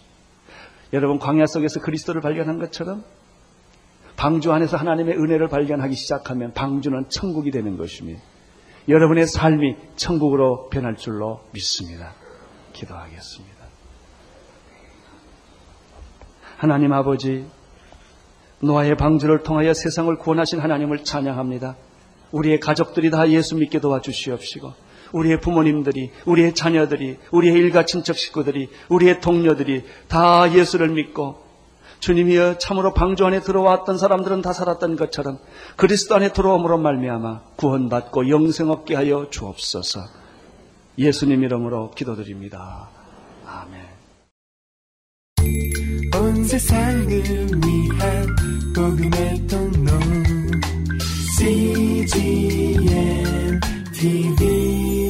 여러분 0.94 1.20
광야 1.20 1.46
속에서 1.48 1.80
그리스도를 1.82 2.22
발견한 2.22 2.60
것처럼 2.60 3.04
방주 4.16 4.52
안에서 4.52 4.78
하나님의 4.78 5.16
은혜를 5.16 5.48
발견하기 5.48 5.96
시작하면 5.96 6.54
방주는 6.54 7.10
천국이 7.10 7.50
되는 7.52 7.78
것입니다. 7.78 8.22
여러분의 8.88 9.26
삶이 9.28 9.76
천국으로 9.96 10.70
변할 10.70 10.96
줄로 10.96 11.42
믿습니다. 11.54 12.14
기도하겠습니다. 12.74 13.58
하나님 16.58 16.94
아버지, 16.94 17.48
노아의 18.62 18.96
방주를 18.96 19.42
통하여 19.42 19.74
세상을 19.74 20.16
구원하신 20.18 20.60
하나님을 20.60 21.04
찬양합니다. 21.04 21.76
우리의 22.32 22.60
가족들이 22.60 23.10
다 23.10 23.28
예수 23.30 23.56
믿게 23.56 23.80
도와주시옵시고, 23.80 24.74
우리의 25.12 25.42
부모님들이, 25.42 26.12
우리의 26.26 26.54
자녀들이, 26.54 27.18
우리의 27.32 27.54
일가 27.56 27.86
친척 27.86 28.18
식구들이, 28.18 28.70
우리의 28.90 29.22
동료들이 29.22 29.84
다 30.08 30.52
예수를 30.54 30.90
믿고 30.90 31.52
주님이여 32.02 32.58
참으로 32.58 32.94
방주 32.94 33.26
안에 33.26 33.42
들어왔던 33.42 33.98
사람들은 33.98 34.42
다 34.42 34.54
살았던 34.54 34.96
것처럼 34.96 35.38
그리스도 35.76 36.16
안에 36.16 36.34
들어옴으로 36.34 36.80
말미암아 36.80 37.42
구원받고 37.58 38.30
영생 38.30 38.70
얻게 38.72 38.96
하여 38.96 39.28
주옵소서. 39.30 40.00
예수님 40.98 41.44
이름으로 41.44 41.92
기도드립니다. 41.92 42.90
아멘. 43.46 43.82
온 46.16 46.44
세상을 46.44 47.08
위한 47.08 48.36
복음의 48.76 49.48
통로 49.48 49.92
CGM 51.38 52.80
TV 53.94 55.01